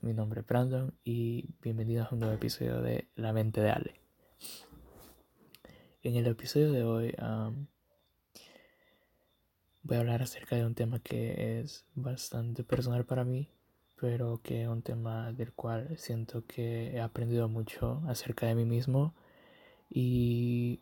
mi 0.00 0.12
nombre 0.12 0.40
es 0.40 0.46
Brandon 0.46 0.92
y 1.04 1.48
bienvenidos 1.62 2.08
a 2.08 2.14
un 2.14 2.20
nuevo 2.20 2.34
episodio 2.34 2.80
de 2.80 3.06
La 3.14 3.32
mente 3.32 3.60
de 3.60 3.70
Ale. 3.70 3.94
En 6.02 6.16
el 6.16 6.26
episodio 6.26 6.72
de 6.72 6.82
hoy 6.82 7.14
voy 9.82 9.96
a 9.96 10.00
hablar 10.00 10.22
acerca 10.22 10.56
de 10.56 10.66
un 10.66 10.74
tema 10.74 10.98
que 10.98 11.60
es 11.60 11.84
bastante 11.94 12.64
personal 12.64 13.04
para 13.04 13.22
mí, 13.22 13.48
pero 14.00 14.40
que 14.42 14.62
es 14.62 14.68
un 14.68 14.82
tema 14.82 15.32
del 15.32 15.52
cual 15.52 15.96
siento 15.98 16.44
que 16.46 16.88
he 16.96 17.00
aprendido 17.00 17.48
mucho 17.48 18.02
acerca 18.08 18.46
de 18.46 18.56
mí 18.56 18.64
mismo 18.64 19.14
y 19.88 20.80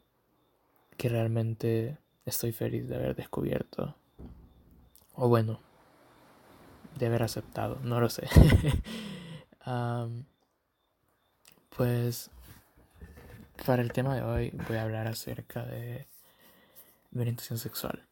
que 0.96 1.10
realmente 1.10 1.98
estoy 2.24 2.52
feliz 2.52 2.88
de 2.88 2.94
haber 2.96 3.14
descubierto. 3.14 3.96
O 5.14 5.28
bueno, 5.28 5.60
de 6.98 7.06
haber 7.06 7.22
aceptado, 7.22 7.78
no 7.82 8.00
lo 8.00 8.08
sé. 8.08 8.28
pues 11.76 12.30
para 13.66 13.82
el 13.82 13.92
tema 13.92 14.14
de 14.14 14.22
hoy 14.22 14.52
voy 14.68 14.76
a 14.76 14.82
hablar 14.82 15.06
acerca 15.06 15.64
de 15.64 16.06
mi 17.10 17.22
orientación 17.22 17.58
sexual. 17.58 18.04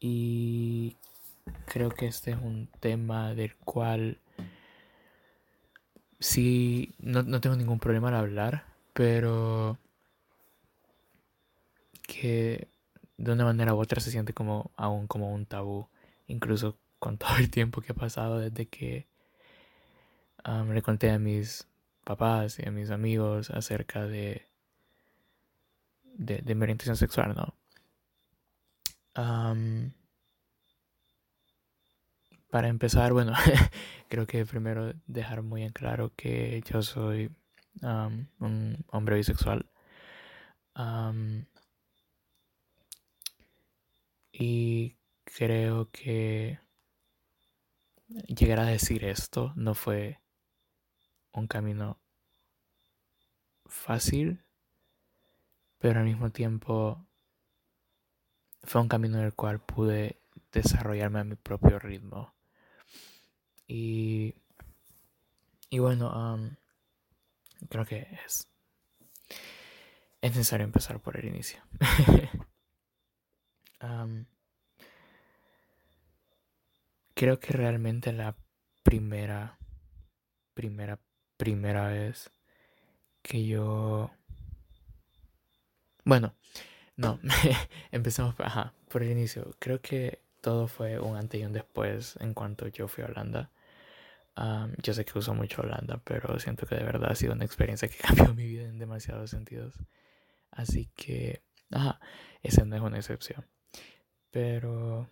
Y 0.00 0.96
creo 1.66 1.90
que 1.90 2.06
este 2.06 2.32
es 2.32 2.38
un 2.38 2.68
tema 2.80 3.34
del 3.34 3.56
cual 3.56 4.18
sí, 6.18 6.94
no, 6.98 7.22
no 7.22 7.40
tengo 7.40 7.56
ningún 7.56 7.78
problema 7.78 8.08
al 8.08 8.16
hablar, 8.16 8.64
pero 8.92 9.78
que 12.06 12.68
de 13.16 13.32
una 13.32 13.44
manera 13.44 13.74
u 13.74 13.78
otra 13.78 14.00
se 14.00 14.10
siente 14.10 14.32
como 14.32 14.70
aún 14.76 15.06
como 15.06 15.32
un 15.32 15.46
tabú, 15.46 15.88
incluso 16.26 16.76
con 17.04 17.18
todo 17.18 17.36
el 17.36 17.50
tiempo 17.50 17.82
que 17.82 17.92
ha 17.92 17.94
pasado 17.94 18.38
desde 18.38 18.66
que 18.66 19.06
le 20.72 20.80
conté 20.80 21.10
a 21.10 21.18
mis 21.18 21.68
papás 22.02 22.58
y 22.58 22.66
a 22.66 22.70
mis 22.70 22.90
amigos 22.90 23.50
acerca 23.50 24.06
de, 24.06 24.48
de, 26.14 26.54
mi 26.54 26.62
orientación 26.62 26.96
sexual, 26.96 27.34
¿no? 27.34 27.54
para 32.50 32.68
empezar, 32.68 33.12
bueno, 33.12 33.34
creo 34.08 34.26
que 34.26 34.46
primero 34.46 34.94
dejar 35.06 35.42
muy 35.42 35.62
en 35.62 35.72
claro 35.72 36.10
que 36.16 36.62
yo 36.72 36.80
soy 36.80 37.30
un 37.82 38.84
hombre 38.88 39.16
bisexual. 39.16 39.66
y 44.32 44.96
creo 45.24 45.90
que 45.90 46.63
llegar 48.08 48.60
a 48.60 48.66
decir 48.66 49.04
esto 49.04 49.52
no 49.56 49.74
fue 49.74 50.20
un 51.32 51.46
camino 51.46 51.98
fácil, 53.66 54.44
pero 55.78 56.00
al 56.00 56.06
mismo 56.06 56.30
tiempo 56.30 57.06
fue 58.62 58.80
un 58.80 58.88
camino 58.88 59.18
en 59.18 59.24
el 59.24 59.34
cual 59.34 59.60
pude 59.60 60.20
desarrollarme 60.52 61.20
a 61.20 61.24
mi 61.24 61.34
propio 61.34 61.78
ritmo. 61.78 62.34
Y, 63.66 64.34
y 65.70 65.78
bueno, 65.78 66.56
creo 67.68 67.84
que 67.84 68.06
es, 68.24 68.48
es 70.20 70.30
necesario 70.30 70.64
empezar 70.64 71.00
por 71.00 71.18
el 71.18 71.26
inicio. 71.26 71.62
creo 77.14 77.40
que 77.40 77.52
realmente 77.52 78.12
la 78.12 78.36
primera, 78.82 79.58
primera, 80.54 80.98
primera 81.36 81.88
vez 81.88 82.30
que 83.22 83.46
yo... 83.46 84.10
Bueno, 86.04 86.34
no, 86.96 87.18
empecemos 87.92 88.34
ajá, 88.38 88.74
por 88.88 89.02
el 89.02 89.10
inicio. 89.10 89.56
Creo 89.58 89.80
que 89.80 90.20
todo 90.40 90.68
fue 90.68 90.98
un 90.98 91.16
antes 91.16 91.40
y 91.40 91.44
un 91.44 91.52
después 91.52 92.16
en 92.20 92.34
cuanto 92.34 92.68
yo 92.68 92.88
fui 92.88 93.04
a 93.04 93.06
Holanda. 93.06 93.50
yo 94.82 94.92
sé 94.92 95.04
que 95.04 95.18
uso 95.18 95.34
mucho 95.34 95.62
Holanda, 95.62 96.00
pero 96.04 96.38
siento 96.38 96.66
que 96.66 96.74
de 96.76 96.84
verdad 96.84 97.12
ha 97.12 97.14
sido 97.14 97.32
una 97.32 97.44
experiencia 97.44 97.88
que 97.88 97.96
cambió 98.02 98.34
mi 98.34 98.46
vida 98.46 98.64
en 98.68 98.78
demasiados 98.78 99.30
sentidos. 99.30 99.74
Así 100.50 100.90
que, 100.94 101.42
ajá, 101.70 101.98
esa 102.42 102.64
no 102.64 102.76
es 102.76 102.82
una 102.82 102.98
excepción. 102.98 103.46
Pero 104.30 105.08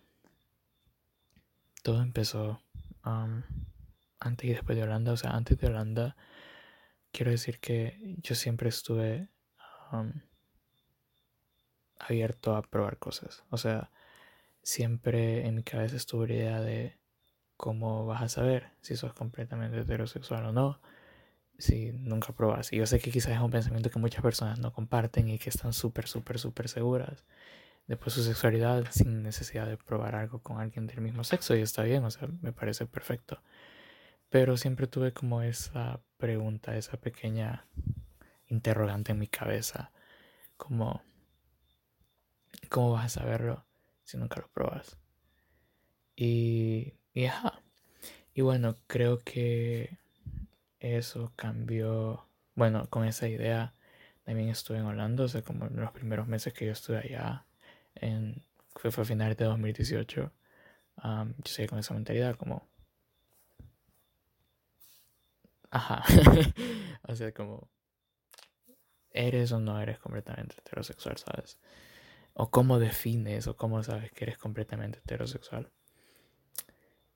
todo 1.83 2.01
empezó 2.01 2.61
antes 3.03 4.49
y 4.49 4.53
después 4.53 4.77
de 4.77 4.83
Holanda. 4.83 5.11
O 5.11 5.17
sea, 5.17 5.31
antes 5.31 5.59
de 5.59 5.67
Holanda, 5.67 6.15
quiero 7.11 7.31
decir 7.31 7.59
que 7.59 8.15
yo 8.23 8.35
siempre 8.35 8.69
estuve 8.69 9.29
abierto 11.99 12.55
a 12.55 12.63
probar 12.63 12.97
cosas. 12.97 13.43
O 13.49 13.57
sea, 13.57 13.91
siempre 14.63 15.45
en 15.45 15.55
mi 15.55 15.63
cabeza 15.63 15.97
estuvo 15.97 16.25
la 16.25 16.33
idea 16.33 16.61
de 16.61 16.97
cómo 17.57 18.05
vas 18.05 18.23
a 18.23 18.29
saber 18.29 18.71
si 18.81 18.95
sos 18.95 19.13
completamente 19.13 19.79
heterosexual 19.79 20.45
o 20.45 20.51
no 20.51 20.79
si 21.59 21.91
nunca 21.93 22.33
probas. 22.33 22.73
Y 22.73 22.77
yo 22.77 22.85
sé 22.87 22.99
que 22.99 23.11
quizás 23.11 23.33
es 23.33 23.39
un 23.39 23.51
pensamiento 23.51 23.89
que 23.89 23.99
muchas 23.99 24.21
personas 24.21 24.59
no 24.59 24.73
comparten 24.73 25.29
y 25.29 25.37
que 25.37 25.49
están 25.49 25.73
súper, 25.73 26.07
súper, 26.07 26.39
súper 26.39 26.67
seguras 26.67 27.23
después 27.87 28.13
su 28.13 28.23
sexualidad 28.23 28.85
sin 28.91 29.23
necesidad 29.23 29.67
de 29.67 29.77
probar 29.77 30.15
algo 30.15 30.39
con 30.39 30.59
alguien 30.59 30.87
del 30.87 31.01
mismo 31.01 31.23
sexo 31.23 31.55
y 31.55 31.61
está 31.61 31.83
bien, 31.83 32.03
o 32.03 32.11
sea, 32.11 32.27
me 32.41 32.53
parece 32.53 32.85
perfecto. 32.85 33.41
Pero 34.29 34.57
siempre 34.57 34.87
tuve 34.87 35.13
como 35.13 35.41
esa 35.41 36.01
pregunta, 36.17 36.75
esa 36.75 36.97
pequeña 36.97 37.67
interrogante 38.47 39.11
en 39.11 39.19
mi 39.19 39.27
cabeza, 39.27 39.91
como, 40.57 41.03
¿cómo 42.69 42.93
vas 42.93 43.05
a 43.05 43.21
saberlo 43.21 43.65
si 44.03 44.17
nunca 44.17 44.39
lo 44.39 44.47
probas? 44.49 44.97
Y, 46.15 46.93
y 47.13 47.25
ajá. 47.25 47.61
Y 48.33 48.41
bueno, 48.41 48.77
creo 48.87 49.19
que 49.19 49.99
eso 50.79 51.31
cambió, 51.35 52.27
bueno, 52.55 52.89
con 52.89 53.05
esa 53.05 53.27
idea 53.27 53.73
también 54.23 54.49
estuve 54.49 54.77
en 54.77 54.85
Holanda, 54.85 55.25
o 55.25 55.27
sea, 55.27 55.41
como 55.41 55.65
en 55.65 55.75
los 55.75 55.91
primeros 55.91 56.27
meses 56.27 56.53
que 56.53 56.65
yo 56.65 56.71
estuve 56.71 56.97
allá, 56.97 57.45
fue, 58.75 58.89
a 58.89 59.05
finales 59.05 59.37
de 59.37 59.45
2018, 59.45 60.31
yo 61.03 61.33
seguí 61.45 61.67
con 61.67 61.79
esa 61.79 61.93
mentalidad 61.93 62.35
como... 62.35 62.67
Ajá. 65.71 66.03
o 67.07 67.15
sea, 67.15 67.33
como... 67.33 67.69
¿Eres 69.11 69.51
o 69.51 69.59
no 69.59 69.79
eres 69.79 69.99
completamente 69.99 70.55
heterosexual, 70.57 71.17
sabes? 71.17 71.59
O 72.33 72.49
cómo 72.49 72.79
defines 72.79 73.47
o 73.47 73.55
cómo 73.55 73.83
sabes 73.83 74.11
que 74.11 74.25
eres 74.25 74.37
completamente 74.37 74.99
heterosexual. 74.99 75.71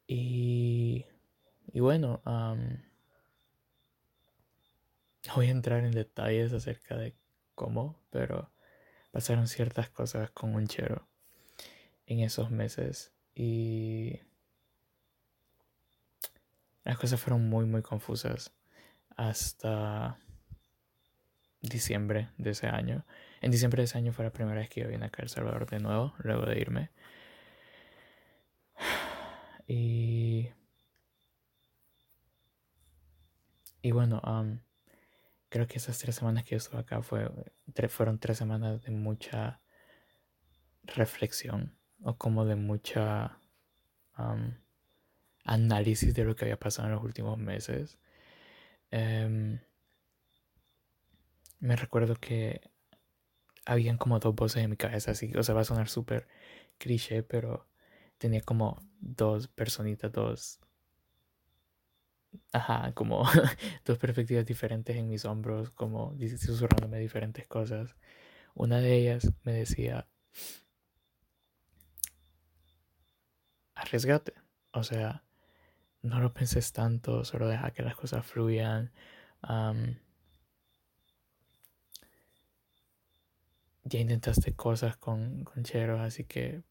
Y... 0.07 1.05
Y 1.73 1.79
bueno, 1.81 2.21
voy 5.35 5.47
a 5.47 5.51
entrar 5.51 5.83
en 5.83 5.91
detalles 5.91 6.53
acerca 6.53 6.95
de 6.95 7.15
cómo, 7.55 7.99
pero 8.09 8.49
pasaron 9.11 9.47
ciertas 9.47 9.89
cosas 9.89 10.31
con 10.31 10.55
un 10.55 10.67
chero 10.67 11.07
en 12.05 12.19
esos 12.19 12.51
meses 12.51 13.11
y 13.35 14.19
las 16.83 16.97
cosas 16.97 17.19
fueron 17.19 17.49
muy 17.49 17.65
muy 17.65 17.81
confusas 17.81 18.53
hasta 19.15 20.17
diciembre 21.61 22.29
de 22.37 22.51
ese 22.51 22.67
año. 22.67 23.05
En 23.41 23.51
diciembre 23.51 23.81
de 23.81 23.85
ese 23.85 23.97
año 23.97 24.13
fue 24.13 24.25
la 24.25 24.31
primera 24.31 24.59
vez 24.59 24.69
que 24.69 24.81
yo 24.81 24.87
vine 24.87 25.05
acá 25.05 25.21
a 25.21 25.23
El 25.23 25.29
Salvador 25.29 25.69
de 25.69 25.79
nuevo, 25.79 26.13
luego 26.19 26.45
de 26.45 26.59
irme. 26.59 26.89
Y, 29.69 30.49
y 33.81 33.91
bueno, 33.91 34.21
creo 35.49 35.67
que 35.67 35.77
esas 35.77 35.97
tres 35.97 36.15
semanas 36.15 36.43
que 36.43 36.51
yo 36.51 36.57
estuve 36.57 36.79
acá 36.79 37.01
fue, 37.01 37.29
fueron 37.89 38.19
tres 38.19 38.37
semanas 38.37 38.81
de 38.83 38.91
mucha 38.91 39.61
reflexión 40.83 41.77
o 42.01 42.17
como 42.17 42.45
de 42.45 42.55
mucha 42.55 43.39
análisis 45.43 46.13
de 46.13 46.23
lo 46.23 46.35
que 46.35 46.45
había 46.45 46.59
pasado 46.59 46.87
en 46.87 46.95
los 46.95 47.03
últimos 47.03 47.37
meses. 47.37 47.97
Em, 48.91 49.59
me 51.59 51.75
recuerdo 51.75 52.15
que 52.15 52.61
habían 53.65 53.97
como 53.97 54.19
dos 54.19 54.35
voces 54.35 54.63
en 54.63 54.69
mi 54.69 54.77
cabeza, 54.77 55.11
así, 55.11 55.31
o 55.35 55.43
sea, 55.43 55.55
va 55.55 55.61
a 55.61 55.65
sonar 55.65 55.89
súper 55.89 56.27
cliché, 56.77 57.23
pero 57.23 57.67
tenía 58.17 58.41
como 58.41 58.81
dos 58.99 59.47
personitas, 59.47 60.11
dos 60.11 60.59
ajá, 62.53 62.93
como 62.93 63.23
dos 63.85 63.97
perspectivas 63.97 64.45
diferentes 64.45 64.95
en 64.95 65.07
mis 65.07 65.25
hombros, 65.25 65.71
como 65.71 66.15
susurrándome 66.37 66.99
diferentes 66.99 67.47
cosas. 67.47 67.95
Una 68.55 68.79
de 68.79 68.95
ellas 68.97 69.31
me 69.43 69.53
decía, 69.53 70.07
arriesgate, 73.75 74.33
o 74.71 74.83
sea, 74.83 75.23
no 76.01 76.19
lo 76.19 76.33
penses 76.33 76.71
tanto, 76.73 77.23
solo 77.25 77.47
deja 77.47 77.71
que 77.71 77.83
las 77.83 77.95
cosas 77.95 78.25
fluyan. 78.25 78.91
ya 83.83 83.99
intentaste 83.99 84.53
cosas 84.53 84.97
con, 84.97 85.43
con 85.45 85.63
Chero, 85.63 85.99
así 86.01 86.25
que 86.25 86.61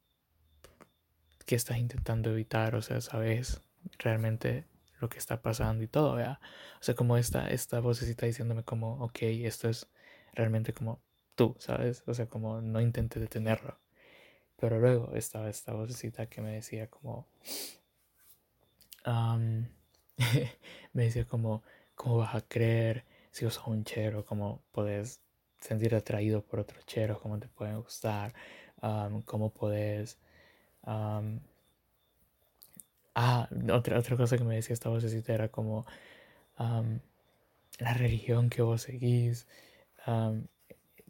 ¿qué 1.47 1.55
estás 1.55 1.79
intentando 1.79 2.31
evitar? 2.31 2.75
O 2.75 2.83
sea, 2.83 3.01
sabes 3.01 3.63
realmente 3.99 4.67
lo 5.01 5.09
que 5.09 5.19
está 5.19 5.43
pasando 5.43 5.85
y 5.85 5.89
todo, 5.89 6.19
¿ya? 6.19 6.41
O 6.81 6.85
sea, 6.85 6.95
como 6.95 7.17
esta, 7.17 7.49
esta 7.49 7.81
vocecita 7.81 8.27
diciéndome 8.27 8.65
como, 8.65 9.05
ok, 9.05 9.19
esto 9.23 9.69
es 9.69 9.89
realmente 10.35 10.73
como 10.73 11.01
tú, 11.35 11.57
¿sabes? 11.59 12.03
O 12.07 12.15
sea, 12.15 12.27
como 12.27 12.61
no 12.61 12.81
intentes 12.81 13.21
detenerlo. 13.21 13.79
Pero 14.57 14.81
luego 14.81 15.15
estaba 15.15 15.51
esta 15.51 15.73
vocecita 15.73 16.27
que 16.27 16.41
me 16.41 16.53
decía 16.53 16.89
como, 16.89 17.27
me 20.93 21.05
decía 21.05 21.27
como, 21.27 21.63
¿cómo 21.95 22.19
vas 22.19 22.35
a 22.35 22.41
creer 22.43 23.05
si 23.31 23.45
sos 23.45 23.67
un 23.67 23.85
chero? 23.85 24.25
¿Cómo 24.25 24.63
puedes 24.73 25.21
sentir 25.61 25.95
atraído 25.95 26.43
por 26.43 26.61
otros 26.61 26.85
cheros? 26.87 27.21
¿Cómo 27.21 27.39
te 27.39 27.49
pueden 27.49 27.81
gustar? 27.81 28.35
¿Cómo 29.27 29.51
puedes... 29.51 30.19
ah, 33.17 33.49
otra, 33.73 33.99
otra 33.99 34.17
cosa 34.17 34.39
que 34.39 34.45
me 34.45 34.55
decía 34.55 34.75
esta 34.75 34.91
vocecita 34.91 35.35
era 35.35 35.49
como 35.49 35.87
la 37.79 37.95
religión 37.95 38.51
que 38.51 38.63
vos 38.63 38.83
seguís. 38.83 39.47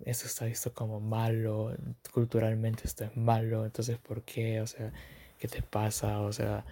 eso 0.04 0.26
está 0.26 0.46
visto 0.46 0.72
como 0.74 1.00
malo, 1.00 1.74
culturalmente 2.12 2.84
esto 2.86 3.04
es 3.04 3.16
malo, 3.16 3.64
entonces 3.64 3.98
¿por 3.98 4.22
qué? 4.22 4.60
O 4.60 4.66
sea, 4.66 4.92
¿qué 5.38 5.48
te 5.48 5.62
pasa? 5.62 6.20
O 6.20 6.32
sea, 6.32 6.64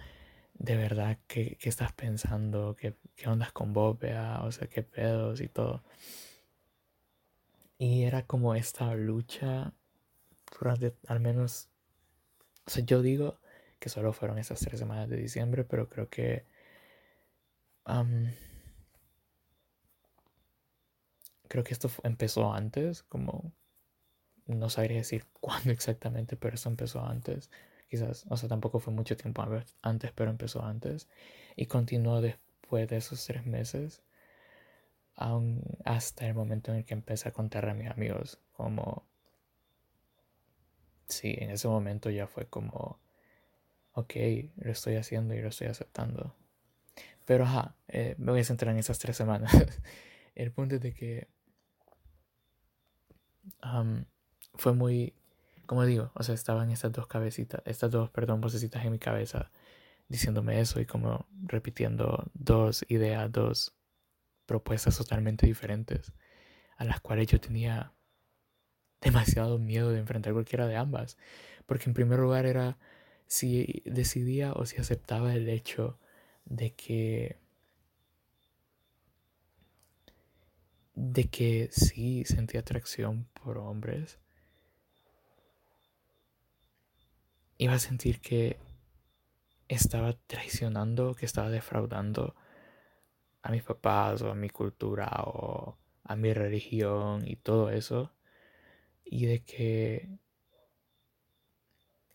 de 0.55 0.75
verdad, 0.77 1.17
¿qué, 1.27 1.57
qué 1.59 1.69
estás 1.69 1.91
pensando? 1.93 2.75
¿Qué, 2.77 2.95
¿Qué 3.15 3.29
ondas 3.29 3.51
con 3.51 3.73
vos, 3.73 3.97
O 4.43 4.51
sea, 4.51 4.67
¿qué 4.67 4.83
pedos 4.83 5.41
y 5.41 5.47
todo? 5.49 5.83
Y 7.77 8.03
era 8.03 8.23
como 8.25 8.55
esta 8.55 8.93
lucha 8.95 9.73
durante 10.59 10.95
al 11.07 11.19
menos, 11.19 11.67
o 12.65 12.69
sea, 12.69 12.83
yo 12.85 13.01
digo 13.01 13.37
que 13.79 13.89
solo 13.89 14.13
fueron 14.13 14.37
esas 14.39 14.59
tres 14.59 14.79
semanas 14.79 15.09
de 15.09 15.17
diciembre, 15.17 15.63
pero 15.63 15.89
creo 15.89 16.09
que... 16.09 16.45
creo 21.47 21.63
que 21.63 21.73
esto 21.73 21.89
empezó 22.03 22.53
antes, 22.53 23.03
como 23.03 23.53
no 24.47 24.69
sabría 24.69 24.97
decir 24.97 25.25
cuándo 25.39 25.71
exactamente, 25.71 26.37
pero 26.37 26.55
eso 26.55 26.69
empezó 26.69 27.05
antes. 27.05 27.49
Quizás, 27.89 28.25
o 28.29 28.37
sea, 28.37 28.49
tampoco 28.49 28.79
fue 28.79 28.93
mucho 28.93 29.15
tiempo 29.17 29.45
antes, 29.81 30.11
pero 30.13 30.31
empezó 30.31 30.63
antes. 30.63 31.07
Y 31.55 31.67
continuó 31.67 32.21
después 32.21 32.87
de 32.89 32.97
esos 32.97 33.25
tres 33.25 33.45
meses 33.45 34.01
hasta 35.85 36.27
el 36.27 36.33
momento 36.33 36.71
en 36.71 36.77
el 36.79 36.85
que 36.85 36.93
empecé 36.93 37.29
a 37.29 37.31
contarle 37.33 37.71
a 37.71 37.73
mis 37.73 37.89
amigos 37.89 38.39
como 38.53 39.05
sí, 41.07 41.35
en 41.37 41.51
ese 41.51 41.67
momento 41.67 42.09
ya 42.09 42.27
fue 42.27 42.47
como 42.47 42.99
ok, 43.95 44.13
lo 44.57 44.71
estoy 44.71 44.95
haciendo 44.95 45.33
y 45.33 45.41
lo 45.41 45.49
estoy 45.49 45.67
aceptando. 45.67 46.35
Pero 47.25 47.45
ajá, 47.45 47.75
eh, 47.87 48.15
me 48.17 48.31
voy 48.31 48.41
a 48.41 48.43
centrar 48.43 48.71
en 48.73 48.79
esas 48.79 48.99
tres 48.99 49.17
semanas. 49.17 49.51
el 50.35 50.51
punto 50.51 50.75
es 50.75 50.81
de 50.81 50.93
que 50.93 51.27
fue 54.53 54.73
muy, 54.73 55.13
como 55.65 55.85
digo, 55.85 56.11
o 56.13 56.23
sea, 56.23 56.35
estaban 56.35 56.71
estas 56.71 56.91
dos 56.91 57.07
cabecitas, 57.07 57.61
estas 57.65 57.91
dos, 57.91 58.09
perdón, 58.09 58.41
vocecitas 58.41 58.85
en 58.85 58.91
mi 58.91 58.99
cabeza 58.99 59.51
diciéndome 60.07 60.59
eso 60.59 60.79
y 60.79 60.85
como 60.85 61.27
repitiendo 61.43 62.29
dos 62.33 62.85
ideas, 62.89 63.31
dos 63.31 63.75
propuestas 64.45 64.97
totalmente 64.97 65.47
diferentes, 65.47 66.13
a 66.77 66.85
las 66.85 67.01
cuales 67.01 67.27
yo 67.27 67.39
tenía 67.39 67.91
demasiado 69.01 69.57
miedo 69.57 69.91
de 69.91 69.99
enfrentar 69.99 70.33
cualquiera 70.33 70.67
de 70.67 70.75
ambas, 70.75 71.17
porque 71.65 71.85
en 71.89 71.93
primer 71.93 72.19
lugar 72.19 72.45
era 72.45 72.77
si 73.27 73.81
decidía 73.85 74.53
o 74.53 74.65
si 74.65 74.77
aceptaba 74.77 75.33
el 75.33 75.49
hecho 75.49 75.97
de 76.45 76.73
que 76.73 77.37
de 80.93 81.25
que 81.25 81.69
sí 81.71 82.23
sentía 82.25 82.61
atracción 82.61 83.27
por 83.33 83.57
hombres 83.57 84.17
iba 87.57 87.73
a 87.73 87.79
sentir 87.79 88.21
que 88.21 88.57
estaba 89.67 90.13
traicionando, 90.27 91.15
que 91.15 91.25
estaba 91.25 91.49
defraudando 91.49 92.35
a 93.41 93.51
mis 93.51 93.63
papás 93.63 94.21
o 94.21 94.31
a 94.31 94.35
mi 94.35 94.49
cultura 94.49 95.09
o 95.25 95.77
a 96.03 96.15
mi 96.15 96.33
religión 96.33 97.27
y 97.27 97.35
todo 97.35 97.69
eso. 97.69 98.11
Y 99.03 99.25
de 99.25 99.43
que... 99.43 100.09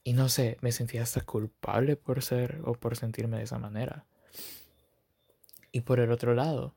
Y 0.03 0.15
no 0.15 0.29
sé, 0.29 0.57
me 0.61 0.73
sentía 0.73 1.03
hasta 1.03 1.21
culpable 1.21 1.97
por 1.97 2.23
ser 2.23 2.61
o 2.65 2.73
por 2.73 2.97
sentirme 2.97 3.39
de 3.39 3.45
esa 3.45 3.59
manera. 3.59 4.07
Y 5.73 5.83
por 5.83 6.01
el 6.01 6.11
otro 6.11 6.35
lado 6.35 6.75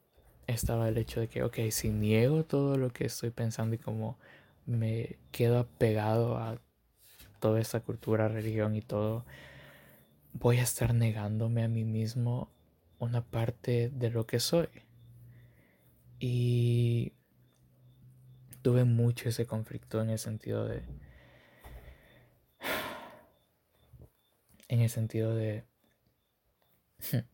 estaba 0.47 0.89
el 0.89 0.97
hecho 0.97 1.19
de 1.19 1.27
que, 1.27 1.43
ok, 1.43 1.57
si 1.71 1.89
niego 1.89 2.43
todo 2.43 2.77
lo 2.77 2.91
que 2.91 3.05
estoy 3.05 3.29
pensando 3.31 3.75
y 3.75 3.79
como 3.79 4.17
me 4.65 5.17
quedo 5.31 5.59
apegado 5.59 6.37
a 6.37 6.59
toda 7.39 7.59
esa 7.59 7.79
cultura, 7.81 8.27
religión 8.27 8.75
y 8.75 8.81
todo, 8.81 9.25
voy 10.33 10.57
a 10.57 10.63
estar 10.63 10.93
negándome 10.93 11.63
a 11.63 11.67
mí 11.67 11.83
mismo 11.83 12.49
una 12.99 13.23
parte 13.23 13.89
de 13.89 14.09
lo 14.09 14.25
que 14.25 14.39
soy. 14.39 14.69
Y 16.19 17.13
tuve 18.61 18.85
mucho 18.85 19.29
ese 19.29 19.45
conflicto 19.45 20.01
en 20.01 20.09
el 20.09 20.19
sentido 20.19 20.65
de... 20.65 20.83
En 24.73 24.81
el 24.81 24.89
sentido 24.89 25.35
de... 25.35 25.65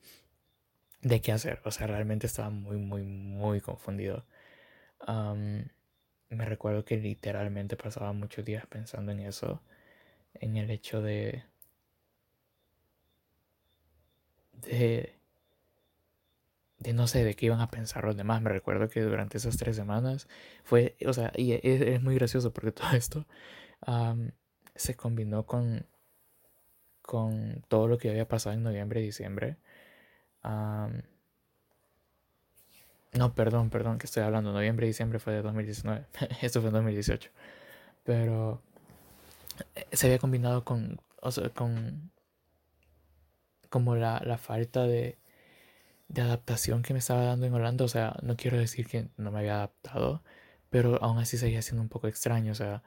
De 1.01 1.21
qué 1.21 1.31
hacer. 1.31 1.61
O 1.63 1.71
sea, 1.71 1.87
realmente 1.87 2.27
estaba 2.27 2.49
muy, 2.49 2.75
muy, 2.75 3.03
muy 3.03 3.61
confundido. 3.61 4.25
me 5.07 6.45
recuerdo 6.45 6.83
que 6.83 6.97
literalmente 6.97 7.77
pasaba 7.77 8.11
muchos 8.11 8.43
días 8.43 8.65
pensando 8.67 9.13
en 9.13 9.21
eso. 9.21 9.61
En 10.33 10.57
el 10.57 10.69
hecho 10.69 11.01
de... 11.01 11.45
De 14.55 15.15
de 16.79 16.93
no 16.93 17.07
sé 17.07 17.23
de 17.23 17.35
qué 17.35 17.45
iban 17.45 17.61
a 17.61 17.71
pensar 17.71 18.03
los 18.03 18.17
demás. 18.17 18.41
Me 18.41 18.49
recuerdo 18.49 18.89
que 18.89 18.99
durante 19.01 19.37
esas 19.37 19.55
tres 19.55 19.77
semanas 19.77 20.27
fue, 20.65 20.97
o 21.05 21.13
sea, 21.13 21.31
y 21.37 21.53
es, 21.53 22.01
muy 22.01 22.15
gracioso 22.15 22.51
porque 22.51 22.71
todo 22.73 22.91
esto 22.91 23.25
se 24.75 24.95
combinó 24.95 25.45
con, 25.45 25.85
con 27.09 27.63
todo 27.69 27.87
lo 27.87 27.97
que 27.97 28.11
había 28.11 28.27
pasado 28.27 28.53
en 28.53 28.61
noviembre 28.61 29.01
y 29.01 29.05
diciembre. 29.05 29.57
no, 33.13 33.33
perdón, 33.33 33.71
perdón, 33.71 33.97
que 33.97 34.05
estoy 34.05 34.21
hablando. 34.21 34.53
Noviembre 34.53 34.85
y 34.85 34.89
diciembre 34.89 35.17
fue 35.17 35.33
de 35.33 35.41
2019. 35.41 36.05
Esto 36.41 36.61
fue 36.61 36.69
en 36.69 36.75
2018. 36.75 37.31
Pero 38.03 38.61
eh, 39.75 39.87
se 39.91 40.05
había 40.07 40.19
combinado 40.19 40.63
con, 40.63 41.01
o 41.21 41.31
sea, 41.31 41.49
con 41.49 42.11
como 43.69 43.95
la, 43.95 44.21
la 44.23 44.37
falta 44.37 44.83
de 44.85 45.17
de 46.09 46.21
adaptación 46.21 46.83
que 46.83 46.93
me 46.93 46.99
estaba 46.99 47.23
dando 47.23 47.45
en 47.47 47.53
Holanda. 47.53 47.85
O 47.85 47.87
sea, 47.87 48.17
no 48.23 48.35
quiero 48.37 48.57
decir 48.57 48.87
que 48.87 49.09
no 49.17 49.31
me 49.31 49.39
había 49.39 49.55
adaptado, 49.55 50.23
pero 50.69 51.01
aún 51.03 51.19
así 51.19 51.37
seguía 51.37 51.61
siendo 51.61 51.81
un 51.83 51.89
poco 51.89 52.07
extraño. 52.07 52.51
O 52.51 52.55
sea, 52.55 52.83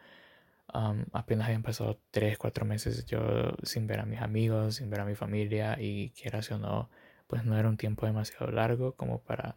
apenas 0.68 1.46
habían 1.46 1.62
pasado 1.62 2.00
3, 2.10 2.38
4 2.38 2.64
meses 2.64 3.04
yo 3.06 3.20
sin 3.62 3.86
ver 3.86 4.00
a 4.00 4.06
mis 4.06 4.20
amigos, 4.20 4.76
sin 4.76 4.90
ver 4.90 5.00
a 5.00 5.04
mi 5.04 5.14
familia 5.14 5.76
y 5.78 6.10
quieras 6.10 6.50
o 6.50 6.58
no, 6.58 6.88
pues 7.26 7.44
no 7.44 7.58
era 7.58 7.68
un 7.68 7.76
tiempo 7.76 8.06
demasiado 8.06 8.50
largo 8.50 8.92
como 8.92 9.20
para 9.20 9.56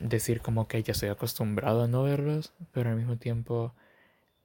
decir 0.00 0.40
como 0.40 0.68
que 0.68 0.82
ya 0.82 0.92
estoy 0.92 1.08
acostumbrado 1.08 1.84
a 1.84 1.88
no 1.88 2.02
verlos, 2.02 2.52
pero 2.72 2.90
al 2.90 2.96
mismo 2.96 3.16
tiempo 3.16 3.74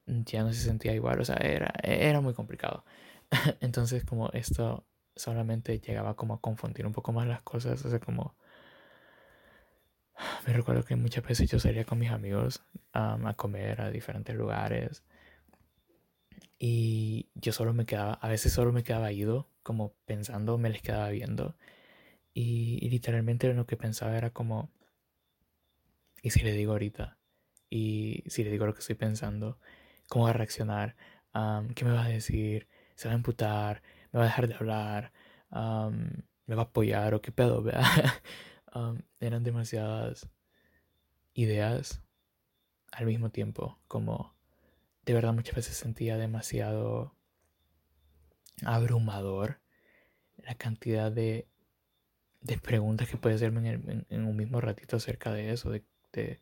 ya 0.05 0.43
no 0.43 0.53
se 0.53 0.61
sentía 0.61 0.93
igual. 0.93 1.19
O 1.19 1.25
sea, 1.25 1.35
era, 1.37 1.73
era 1.83 2.21
muy 2.21 2.33
complicado. 2.33 2.85
Entonces 3.59 4.05
como 4.05 4.29
esto 4.31 4.85
solamente 5.15 5.79
llegaba 5.79 6.15
como 6.15 6.35
a 6.35 6.41
confundir 6.41 6.85
un 6.85 6.93
poco 6.93 7.11
más 7.11 7.27
las 7.27 7.41
cosas, 7.41 7.83
o 7.85 7.89
sea, 7.89 7.99
como... 7.99 8.35
Me 10.47 10.53
recuerdo 10.53 10.83
que 10.83 10.95
muchas 10.95 11.23
veces 11.25 11.49
yo 11.49 11.59
salía 11.59 11.85
con 11.85 11.99
mis 11.99 12.11
amigos 12.11 12.63
a 12.93 13.33
comer 13.35 13.81
a 13.81 13.91
diferentes 13.91 14.35
lugares 14.35 15.03
y 16.59 17.29
yo 17.35 17.51
solo 17.53 17.73
me 17.73 17.85
quedaba, 17.85 18.13
a 18.13 18.27
veces 18.27 18.53
solo 18.53 18.71
me 18.71 18.83
quedaba 18.83 19.11
ido, 19.11 19.49
como 19.63 19.93
pensando, 20.05 20.57
me 20.57 20.69
les 20.69 20.81
quedaba 20.81 21.09
viendo 21.09 21.55
y, 22.33 22.89
literalmente 22.89 23.53
lo 23.53 23.65
que 23.65 23.77
pensaba 23.77 24.17
era 24.17 24.31
como, 24.31 24.71
¿y 26.21 26.29
si 26.31 26.41
le 26.41 26.53
digo 26.53 26.73
ahorita? 26.73 27.17
Y 27.69 28.23
si 28.27 28.43
le 28.43 28.51
digo 28.51 28.65
lo 28.65 28.73
que 28.73 28.81
estoy 28.81 28.95
pensando, 28.95 29.59
¿cómo 30.07 30.25
va 30.25 30.31
a 30.31 30.33
reaccionar? 30.33 30.95
¿Qué 31.75 31.85
me 31.85 31.91
va 31.91 32.05
a 32.05 32.09
decir? 32.09 32.67
¿Se 32.95 33.07
va 33.07 33.13
a 33.13 33.17
emputar? 33.17 33.81
me 34.11 34.19
va 34.19 34.25
a 34.25 34.27
dejar 34.27 34.47
de 34.47 34.55
hablar, 34.55 35.13
me 35.51 36.23
me 36.47 36.55
va 36.55 36.63
a 36.63 36.65
apoyar 36.65 37.13
o 37.13 37.21
qué 37.21 37.31
pedo, 37.31 37.63
¿verdad? 37.63 37.83
Eran 39.19 39.43
demasiadas 39.43 40.29
ideas 41.33 42.01
al 42.91 43.05
mismo 43.05 43.29
tiempo, 43.29 43.79
como 43.87 44.35
de 45.05 45.13
verdad 45.13 45.33
muchas 45.33 45.55
veces 45.55 45.77
sentía 45.77 46.17
demasiado 46.17 47.15
abrumador 48.63 49.59
la 50.37 50.55
cantidad 50.55 51.11
de, 51.11 51.47
de 52.41 52.57
preguntas 52.57 53.09
que 53.09 53.17
puede 53.17 53.35
hacerme 53.35 53.69
en, 54.09 54.25
un 54.25 54.35
mismo 54.35 54.61
ratito 54.61 54.97
acerca 54.97 55.31
de 55.31 55.51
eso, 55.51 55.69
de, 55.69 55.83
de 56.13 56.41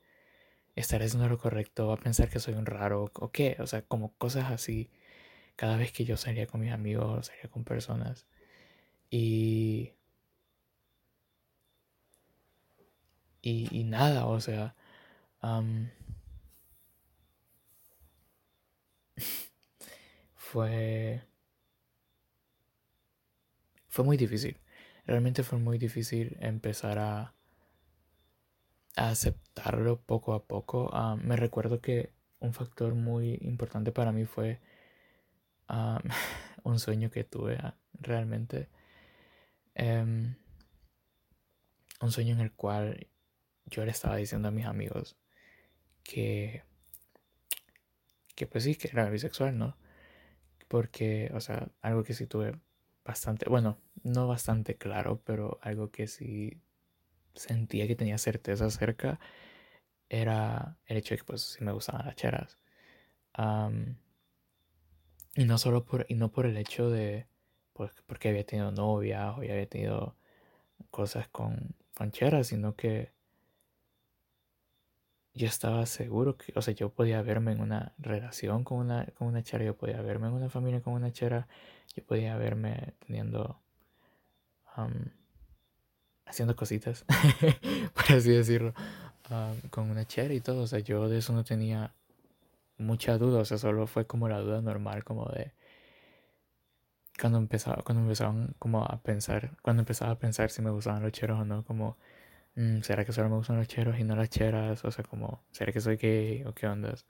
estar 0.76 1.02
haciendo 1.02 1.28
lo 1.28 1.38
correcto, 1.38 1.88
va 1.88 1.96
a 1.96 1.98
pensar 1.98 2.30
que 2.30 2.40
soy 2.40 2.54
un 2.56 2.66
raro 2.66 3.12
o 3.14 3.32
qué, 3.32 3.58
o 3.60 3.68
sea, 3.68 3.82
como 3.84 4.14
cosas 4.18 4.52
así. 4.52 4.90
Cada 5.56 5.78
vez 5.78 5.92
que 5.92 6.06
yo 6.06 6.18
salía 6.18 6.48
con 6.48 6.62
mis 6.62 6.72
amigos, 6.72 7.28
salía 7.28 7.50
con 7.50 7.66
personas. 7.66 8.28
Y 9.10 9.94
y, 13.42 13.84
nada, 13.86 14.26
o 14.26 14.40
sea, 14.40 14.76
fue, 20.36 21.22
fue 23.88 24.06
muy 24.06 24.18
difícil. 24.18 24.58
Realmente 25.06 25.44
fue 25.44 25.60
muy 25.60 25.78
difícil 25.78 26.38
empezar 26.40 27.00
a, 27.00 27.34
a 28.96 29.10
aceptarlo 29.10 30.02
poco 30.02 30.34
a 30.34 30.46
poco. 30.46 30.92
me 31.24 31.36
recuerdo 31.36 31.82
que 31.82 32.14
un 32.40 32.54
factor 32.54 32.96
muy 32.96 33.38
importante 33.42 33.92
para 33.92 34.12
mí 34.12 34.26
fue 34.26 34.60
un 36.64 36.80
sueño 36.80 37.10
que 37.12 37.24
tuve 37.24 37.58
ah, 37.58 37.76
realmente. 37.94 38.70
Em, 39.76 40.36
un 42.02 42.12
sueño 42.12 42.34
en 42.34 42.42
el 42.42 42.52
cual 42.54 43.08
yo 43.70 43.86
le 43.86 43.92
estaba 43.92 44.16
diciendo 44.18 44.48
a 44.50 44.52
mis 44.52 44.66
amigos 44.66 45.18
que, 46.04 46.64
que 48.36 48.48
pues 48.48 48.64
sí, 48.64 48.76
que 48.76 48.90
era 48.90 49.10
bisexual, 49.10 49.58
¿no? 49.58 49.78
Porque, 50.68 51.32
o 51.34 51.42
sea, 51.42 51.70
algo 51.82 52.04
que 52.04 52.14
sí 52.14 52.28
tuve 52.28 52.60
bastante, 53.06 53.50
bueno, 53.50 53.78
no 54.04 54.28
bastante 54.28 54.76
claro, 54.78 55.22
pero 55.26 55.60
algo 55.62 55.92
que 55.92 56.08
sí 56.08 56.62
sentía 57.36 57.88
que 57.88 57.96
tenía 57.96 58.18
certeza 58.18 58.66
acerca 58.66 59.20
era 60.10 60.78
el 60.88 60.98
hecho 60.98 61.14
de 61.16 61.20
que 61.20 61.24
pues 61.26 61.42
sí 61.42 61.64
me 61.64 61.72
gustaban 61.72 62.06
las 62.06 62.16
cheras. 62.16 62.58
y 65.36 65.46
no 65.46 65.58
solo 65.58 65.86
por, 65.86 66.06
y 66.10 66.16
no 66.16 66.32
por 66.32 66.46
el 66.46 66.58
hecho 66.58 66.90
de, 66.90 67.28
pues, 67.74 67.92
porque 68.08 68.30
había 68.30 68.46
tenido 68.46 68.72
novia 68.72 69.34
o 69.34 69.44
ya 69.44 69.54
había 69.54 69.70
tenido 69.70 70.16
cosas 70.92 71.28
con, 71.30 71.76
con 71.96 72.12
cheras, 72.12 72.48
sino 72.48 72.76
que 72.76 73.12
yo 75.40 75.48
estaba 75.48 75.86
seguro 75.86 76.36
que, 76.36 76.52
o 76.54 76.62
sea, 76.62 76.74
yo 76.74 76.90
podía 76.90 77.22
verme 77.22 77.54
en 77.54 77.62
una 77.62 77.94
relación 77.98 78.66
con 78.66 78.80
una, 78.80 79.06
con 79.18 79.30
una 79.30 79.42
chera, 79.42 79.64
yo 79.64 79.74
podía 79.74 80.02
verme 80.02 80.28
en 80.28 80.34
una 80.34 80.50
familia 80.50 80.82
con 80.82 80.94
una 80.94 81.14
chera, 81.14 81.48
yo 81.96 82.04
podía 82.04 82.36
verme 82.36 82.94
teniendo, 83.08 83.58
haciendo 86.26 86.58
cositas, 86.58 87.06
por 87.94 88.18
así 88.18 88.32
decirlo, 88.32 88.74
con 89.70 89.90
una 89.90 90.06
chera 90.06 90.34
y 90.34 90.42
todo, 90.42 90.64
o 90.64 90.68
sea, 90.68 90.80
yo 90.80 91.08
de 91.08 91.20
eso 91.20 91.32
no 91.32 91.46
tenía 91.46 91.94
mucha 92.78 93.18
duda, 93.18 93.40
o 93.40 93.46
sea, 93.46 93.58
solo 93.58 93.88
fue 93.88 94.06
como 94.06 94.28
la 94.28 94.40
duda 94.40 94.62
normal, 94.62 95.06
como 95.06 95.26
de 95.28 95.54
cuando 97.18 97.38
empezaba, 97.38 97.82
cuando 97.84 98.04
empezaban 98.04 98.56
como 98.60 98.84
a 98.84 99.02
pensar, 99.02 99.56
cuando 99.62 99.84
empezaba 99.84 100.12
a 100.12 100.20
pensar 100.20 100.50
si 100.50 100.62
me 100.62 100.70
gustaban 100.70 101.02
los 101.02 101.14
cheros 101.14 101.40
o 101.40 101.46
no, 101.46 101.64
como 101.64 101.96
¿será 102.82 103.06
que 103.06 103.14
solo 103.14 103.30
me 103.30 103.36
gustan 103.36 103.58
los 103.58 103.68
cheros 103.68 104.00
y 104.00 104.04
no 104.04 104.16
las 104.16 104.30
cheras? 104.30 104.84
O 104.86 104.92
sea, 104.92 105.04
como, 105.04 105.44
¿será 105.52 105.72
que 105.72 105.82
soy 105.82 105.98
gay 105.98 106.44
o 106.46 106.54
qué 106.54 106.68
ondas? 106.68 107.06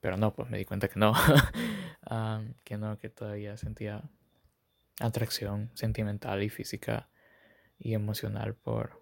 Pero 0.00 0.16
no, 0.16 0.34
pues 0.34 0.50
me 0.50 0.58
di 0.58 0.64
cuenta 0.64 0.88
que 0.88 1.00
no. 1.00 1.12
que 2.64 2.76
no, 2.76 2.98
que 2.98 3.08
todavía 3.08 3.56
sentía 3.56 4.02
atracción 5.00 5.70
sentimental 5.74 6.42
y 6.42 6.50
física 6.50 7.08
y 7.78 7.94
emocional 7.94 8.54
por, 8.54 9.00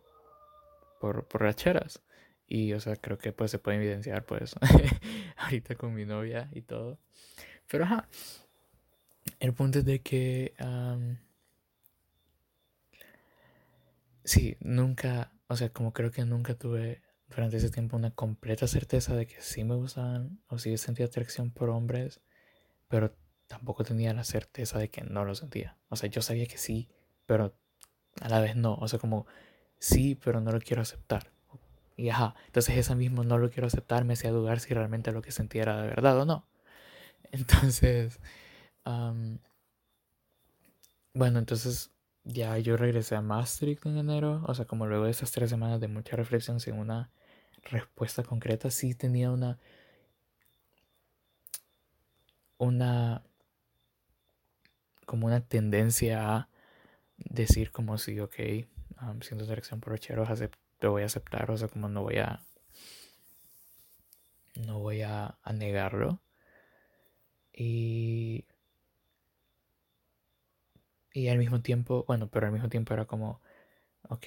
por, 1.01 1.27
por 1.29 1.43
las 1.43 1.57
cheras. 1.57 2.03
Y, 2.47 2.73
o 2.75 2.81
sea, 2.81 2.97
creo 2.97 3.19
que 3.19 3.33
pues 3.33 3.51
se 3.51 3.59
puede 3.59 3.79
evidenciar 3.79 4.25
pues 4.27 4.55
ahorita 5.37 5.75
con 5.75 5.95
mi 5.95 6.05
novia 6.05 6.49
y 6.53 6.63
todo. 6.63 6.99
Pero 7.69 7.85
ajá, 7.85 8.09
el 9.41 9.55
punto 9.55 9.81
es 9.81 9.85
de 9.85 10.01
que... 10.01 10.55
sí, 14.25 14.57
nunca 14.61 15.33
o 15.53 15.57
sea, 15.57 15.71
como 15.71 15.93
creo 15.93 16.11
que 16.11 16.25
nunca 16.25 16.55
tuve 16.55 17.03
durante 17.29 17.57
ese 17.59 17.71
tiempo 17.71 17.97
una 17.97 18.11
completa 18.11 18.67
certeza 18.67 19.15
de 19.15 19.27
que 19.27 19.41
sí 19.41 19.65
me 19.65 19.75
gustaban 19.75 20.41
o 20.49 20.59
sí 20.59 20.77
sentía 20.79 21.07
atracción 21.07 21.51
por 21.51 21.71
hombres, 21.71 22.21
pero 22.89 23.15
tampoco 23.47 23.85
tenía 23.85 24.15
la 24.15 24.25
certeza 24.25 24.79
de 24.79 24.91
que 24.91 25.03
no 25.03 25.25
lo 25.25 25.35
sentía. 25.35 25.77
O 25.89 25.97
sea, 25.97 26.09
yo 26.11 26.23
sabía 26.23 26.47
que 26.47 26.59
sí, 26.59 26.89
pero 27.27 27.55
a 28.21 28.29
la 28.29 28.41
vez 28.41 28.57
no. 28.57 28.75
O 28.77 28.89
sea, 28.89 28.99
como 28.99 29.27
sí, 29.79 30.15
pero 30.25 30.41
no 30.41 30.53
lo 30.53 30.61
quiero 30.61 30.83
aceptar. 30.83 31.33
Y 31.97 32.09
ajá, 32.11 32.35
entonces 32.47 32.77
esa 32.79 32.95
mismo 32.95 33.25
no 33.25 33.39
lo 33.39 33.51
quiero 33.51 33.67
aceptar 33.67 34.05
me 34.05 34.15
hacía 34.15 34.31
dudar 34.31 34.61
si 34.61 34.75
realmente 34.75 35.13
lo 35.13 35.23
que 35.23 35.33
sentía 35.33 35.63
era 35.63 35.83
de 35.83 35.89
verdad 35.89 36.19
o 36.21 36.25
no. 36.25 36.47
Entonces, 37.33 38.21
bueno, 41.15 41.39
entonces 41.39 41.91
ya 42.25 42.59
yo 42.59 42.77
regresé 42.77 43.17
a 43.17 43.23
Maastricht 43.23 43.87
en 43.87 43.99
enero, 43.99 44.43
o 44.47 44.55
sea, 44.55 44.65
como 44.67 44.87
luego 44.87 45.05
de 45.05 45.11
esas 45.11 45.33
tres 45.33 45.51
semanas 45.51 45.81
de 45.81 45.89
mucha 45.89 46.17
reflexión 46.17 46.61
sin 46.61 46.75
una 46.75 47.11
respuesta 47.65 48.23
concreta, 48.23 48.71
sí 48.71 48.95
tenía 48.95 49.31
una 49.31 49.59
una 52.59 53.23
como 55.07 55.27
una 55.27 55.41
tendencia 55.41 56.37
a 56.37 56.49
decir 57.19 57.73
como 57.73 57.99
si, 57.99 58.21
ok, 58.21 58.35
um, 59.03 59.21
siento 59.21 59.45
atracción 59.45 59.81
por 59.81 59.99
cheros, 59.99 60.29
lo 60.81 60.91
voy 60.93 61.03
a 61.03 61.07
aceptar, 61.07 61.51
o 61.51 61.57
sea, 61.57 61.69
como 61.69 61.89
no 61.89 62.03
voy 62.03 62.19
a 62.19 62.43
no 64.67 64.79
voy 64.81 65.03
a 65.03 65.37
negarlo. 65.53 66.21
Y 67.53 68.45
y 71.13 71.29
al 71.29 71.39
mismo 71.39 71.61
tiempo, 71.63 72.05
bueno, 72.07 72.29
pero 72.31 72.47
al 72.47 72.53
mismo 72.53 72.69
tiempo 72.69 72.95
era 72.95 73.07
como, 73.07 73.41
ok, 74.09 74.27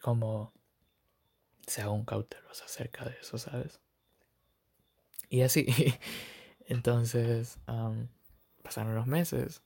como 0.00 0.52
se 1.66 1.82
haga 1.82 1.90
un 1.90 2.04
cauteloso 2.04 2.64
acerca 2.64 3.04
de 3.04 3.16
eso, 3.20 3.38
¿sabes? 3.38 3.80
Y 5.28 5.42
así, 5.42 5.66
entonces 6.66 7.58
pasaron 8.62 8.94
los 8.94 9.06
meses. 9.06 9.62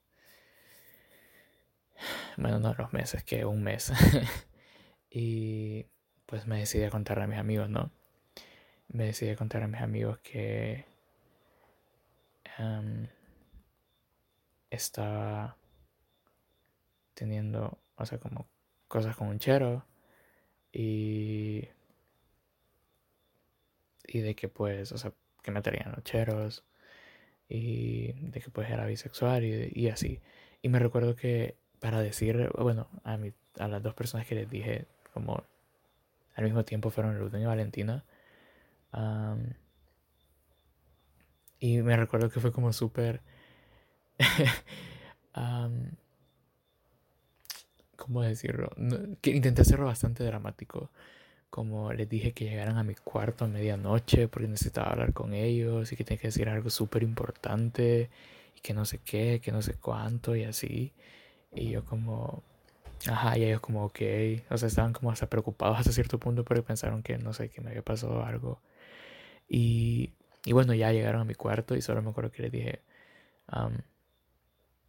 Bueno, 2.37 2.61
no 2.61 2.75
los 2.75 2.93
meses, 2.93 3.25
que 3.25 3.45
un 3.45 3.63
mes. 3.63 3.93
y 5.11 5.87
pues 6.27 6.47
me 6.47 6.59
decidí 6.59 6.85
a 6.85 6.91
contarle 6.91 7.25
a 7.25 7.27
mis 7.27 7.39
amigos, 7.39 7.69
¿no? 7.69 7.91
Me 8.89 9.05
decidí 9.05 9.31
a 9.31 9.37
contar 9.37 9.63
a 9.63 9.69
mis 9.69 9.81
amigos 9.81 10.19
que 10.21 10.87
estaba 14.71 15.57
teniendo, 17.15 17.79
o 17.97 18.07
sea, 18.07 18.19
como 18.19 18.47
cosas 18.89 19.17
con 19.17 19.29
un 19.29 19.39
chero 19.39 19.85
y 20.73 21.69
y 24.09 24.21
de 24.21 24.35
que 24.35 24.49
pues, 24.49 24.93
o 24.93 24.99
sea, 24.99 25.13
que 25.43 25.51
me 25.51 25.63
traían 25.63 25.93
los 25.93 26.05
cheros 26.05 26.65
y 27.49 28.13
de 28.31 28.41
que 28.41 28.51
pues 28.51 28.71
era 28.71 28.87
bisexual 28.87 29.45
y, 29.45 29.73
y 29.75 29.89
así. 29.91 30.21
Y 30.63 30.69
me 30.71 30.79
recuerdo 30.81 31.17
que 31.17 31.57
para 31.81 32.01
decir, 32.01 32.51
bueno, 32.59 32.89
a, 33.05 33.17
mi, 33.19 33.33
a 33.59 33.69
las 33.69 33.83
dos 33.83 33.95
personas 33.95 34.27
que 34.27 34.35
les 34.35 34.51
dije, 34.51 34.87
como 35.15 35.45
al 36.35 36.45
mismo 36.45 36.65
tiempo 36.65 36.91
fueron 36.91 37.19
Luz 37.19 37.33
y 37.35 37.45
Valentina. 37.45 38.05
y 41.61 41.79
me 41.83 41.97
recuerdo 41.97 42.31
que 42.31 42.41
fue 42.41 42.53
como 42.53 42.73
súper 42.73 43.21
¿Cómo 47.97 48.23
decirlo? 48.23 48.71
que 49.21 49.31
intenté 49.31 49.63
hacerlo 49.63 49.87
bastante 49.87 50.25
dramático. 50.25 50.91
Como 51.51 51.93
les 51.93 52.09
dije 52.09 52.33
que 52.33 52.47
llegaran 52.47 52.79
a 52.79 52.85
mi 52.85 52.95
cuarto 52.95 53.45
a 53.47 53.49
medianoche 53.49 54.29
porque 54.29 54.49
necesitaba 54.49 54.91
hablar 54.93 55.13
con 55.15 55.35
ellos 55.35 55.93
y 55.93 55.97
que 55.97 56.05
tenía 56.05 56.21
que 56.21 56.29
decir 56.29 56.49
algo 56.49 56.71
súper 56.71 57.03
importante 57.03 58.11
y 58.57 58.61
que 58.61 58.75
no 58.75 58.85
sé 58.85 58.99
qué, 59.05 59.41
que 59.43 59.53
no 59.53 59.63
sé 59.63 59.75
cuánto 59.75 60.37
y 60.37 60.45
así. 60.45 60.93
Y 61.55 61.71
yo 61.71 61.85
como, 61.85 62.43
ajá, 63.09 63.39
y 63.39 63.45
ellos 63.45 63.61
como, 63.61 63.85
ok. 63.87 64.01
O 64.51 64.59
sea, 64.59 64.69
estaban 64.69 64.93
como 64.95 65.11
hasta 65.13 65.29
preocupados 65.29 65.79
hasta 65.79 65.93
cierto 65.93 66.19
punto 66.19 66.45
porque 66.45 66.63
pensaron 66.63 67.03
que 67.03 67.19
no 67.19 67.33
sé, 67.35 67.51
que 67.51 67.61
me 67.63 67.71
había 67.71 67.83
pasado 67.83 68.25
algo. 68.25 68.61
Y, 69.49 70.13
y 70.45 70.53
bueno, 70.53 70.75
ya 70.75 70.93
llegaron 70.93 71.23
a 71.23 71.25
mi 71.25 71.35
cuarto 71.35 71.77
y 71.77 71.83
solo 71.83 72.03
me 72.03 72.11
acuerdo 72.11 72.31
que 72.33 72.43
les 72.43 72.53
dije, 72.53 72.83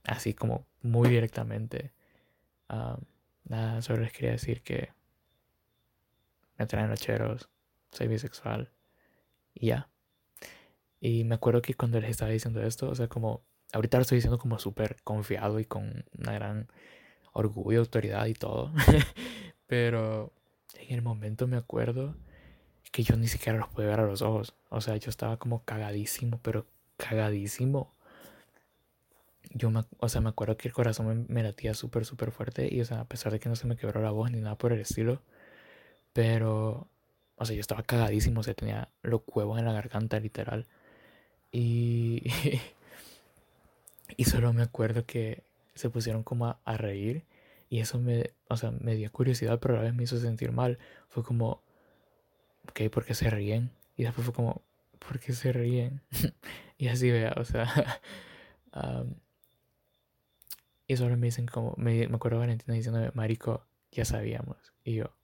así 0.10 0.34
como 0.34 0.66
muy 0.82 1.10
directamente 1.10 1.92
nada, 3.46 3.82
solo 3.82 4.02
les 4.02 4.14
quería 4.14 4.32
decir 4.32 4.62
que 4.62 4.90
me 6.58 6.66
traen 6.66 6.94
cheros, 6.96 7.50
soy 7.92 8.08
bisexual 8.08 8.72
y 9.54 9.68
ya. 9.68 9.90
Y 11.02 11.24
me 11.24 11.36
acuerdo 11.36 11.62
que 11.62 11.74
cuando 11.74 12.00
les 12.00 12.12
estaba 12.12 12.32
diciendo 12.32 12.62
esto, 12.62 12.90
o 12.90 12.96
sea, 12.96 13.08
como 13.08 13.42
ahorita 13.74 13.98
lo 13.98 14.02
estoy 14.02 14.18
diciendo 14.18 14.38
como 14.38 14.60
súper 14.60 14.98
confiado 15.04 15.60
y 15.60 15.66
con 15.66 16.06
una 16.18 16.34
gran 16.34 16.68
orgullo, 17.34 17.80
autoridad 17.80 18.26
y 18.26 18.34
todo. 18.34 18.74
Pero 19.68 20.34
en 20.74 20.96
el 20.96 21.02
momento 21.02 21.48
me 21.48 21.58
acuerdo 21.58 22.16
que 22.92 23.04
yo 23.04 23.16
ni 23.16 23.28
siquiera 23.28 23.60
los 23.60 23.70
pude 23.70 23.86
ver 23.86 24.00
a 24.00 24.06
los 24.06 24.22
ojos. 24.22 24.56
O 24.70 24.82
sea, 24.82 24.98
yo 24.98 25.10
estaba 25.10 25.38
como 25.38 25.64
cagadísimo, 25.64 26.40
pero 26.42 26.66
cagadísimo. 26.98 27.94
Yo 29.54 29.72
me, 29.72 29.84
o 30.00 30.10
sea, 30.10 30.22
me 30.22 30.30
acuerdo 30.30 30.58
que 30.58 30.68
el 30.68 30.74
corazón 30.74 31.26
me, 31.30 31.44
latía 31.44 31.74
súper, 31.74 32.06
súper 32.06 32.32
fuerte. 32.32 32.74
Y, 32.74 32.82
o 32.82 32.86
sea, 32.86 33.02
a 33.02 33.06
pesar 33.08 33.32
de 33.32 33.40
que 33.40 33.50
no 33.50 33.56
se 33.56 33.68
me 33.68 33.76
quebró 33.78 34.02
la 34.02 34.12
voz 34.12 34.32
ni 34.32 34.40
nada 34.40 34.58
por 34.58 34.74
el 34.74 34.80
estilo. 34.82 35.22
Pero, 36.14 36.88
o 37.36 37.46
sea, 37.46 37.56
yo 37.56 37.62
estaba 37.62 37.84
cagadísimo. 37.84 38.42
O 38.42 38.44
sea, 38.44 38.54
tenía 38.54 38.90
los 39.02 39.22
huevos 39.28 39.60
en 39.60 39.66
la 39.66 39.74
garganta, 39.74 40.20
literal. 40.20 40.68
Y, 41.52 42.24
y 44.18 44.26
solo 44.26 44.54
me 44.54 44.64
acuerdo 44.64 45.06
que 45.06 45.44
se 45.76 45.90
pusieron 45.90 46.24
como 46.24 46.58
a, 46.64 46.78
reír. 46.78 47.24
Y 47.70 47.80
eso 47.80 48.00
me, 48.00 48.32
o 48.50 48.58
sea, 48.58 48.72
me 48.72 48.96
dio 48.96 49.12
curiosidad, 49.12 49.60
pero 49.60 49.76
a 49.76 49.78
la 49.78 49.84
vez 49.84 49.94
me 49.94 50.04
hizo 50.04 50.18
sentir 50.20 50.52
mal. 50.52 50.80
Fue 51.10 51.24
como, 51.24 51.62
ok, 52.70 52.90
¿por 52.92 53.06
qué 53.06 53.14
se 53.14 53.30
ríen? 53.30 53.72
Y 53.98 54.04
después 54.04 54.26
fue 54.26 54.34
como, 54.34 54.62
¿por 55.00 55.20
qué 55.20 55.34
se 55.34 55.52
ríen? 55.54 56.02
y 56.78 56.88
así 56.90 57.12
vea, 57.12 57.34
o 57.38 57.46
sea. 57.46 58.02
y 60.90 60.98
solo 60.98 61.16
me 61.18 61.28
dicen 61.28 61.46
como, 61.46 61.76
me, 61.78 62.08
me 62.08 62.16
acuerdo 62.16 62.40
Valentina 62.40 62.74
diciendo, 62.74 63.00
Marico, 63.14 63.64
ya 63.92 64.06
sabíamos. 64.06 64.74
Y 64.84 64.96
yo, 64.96 65.16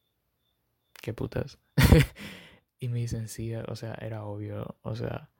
¿qué 1.01 1.12
putas? 1.12 1.57
y 2.79 2.88
me 2.88 3.00
dicen, 3.00 3.27
sí, 3.27 3.55
o 3.55 3.75
sea, 3.75 3.95
era 3.95 4.25
obvio, 4.25 4.77
o 4.84 4.95
sea, 4.95 5.31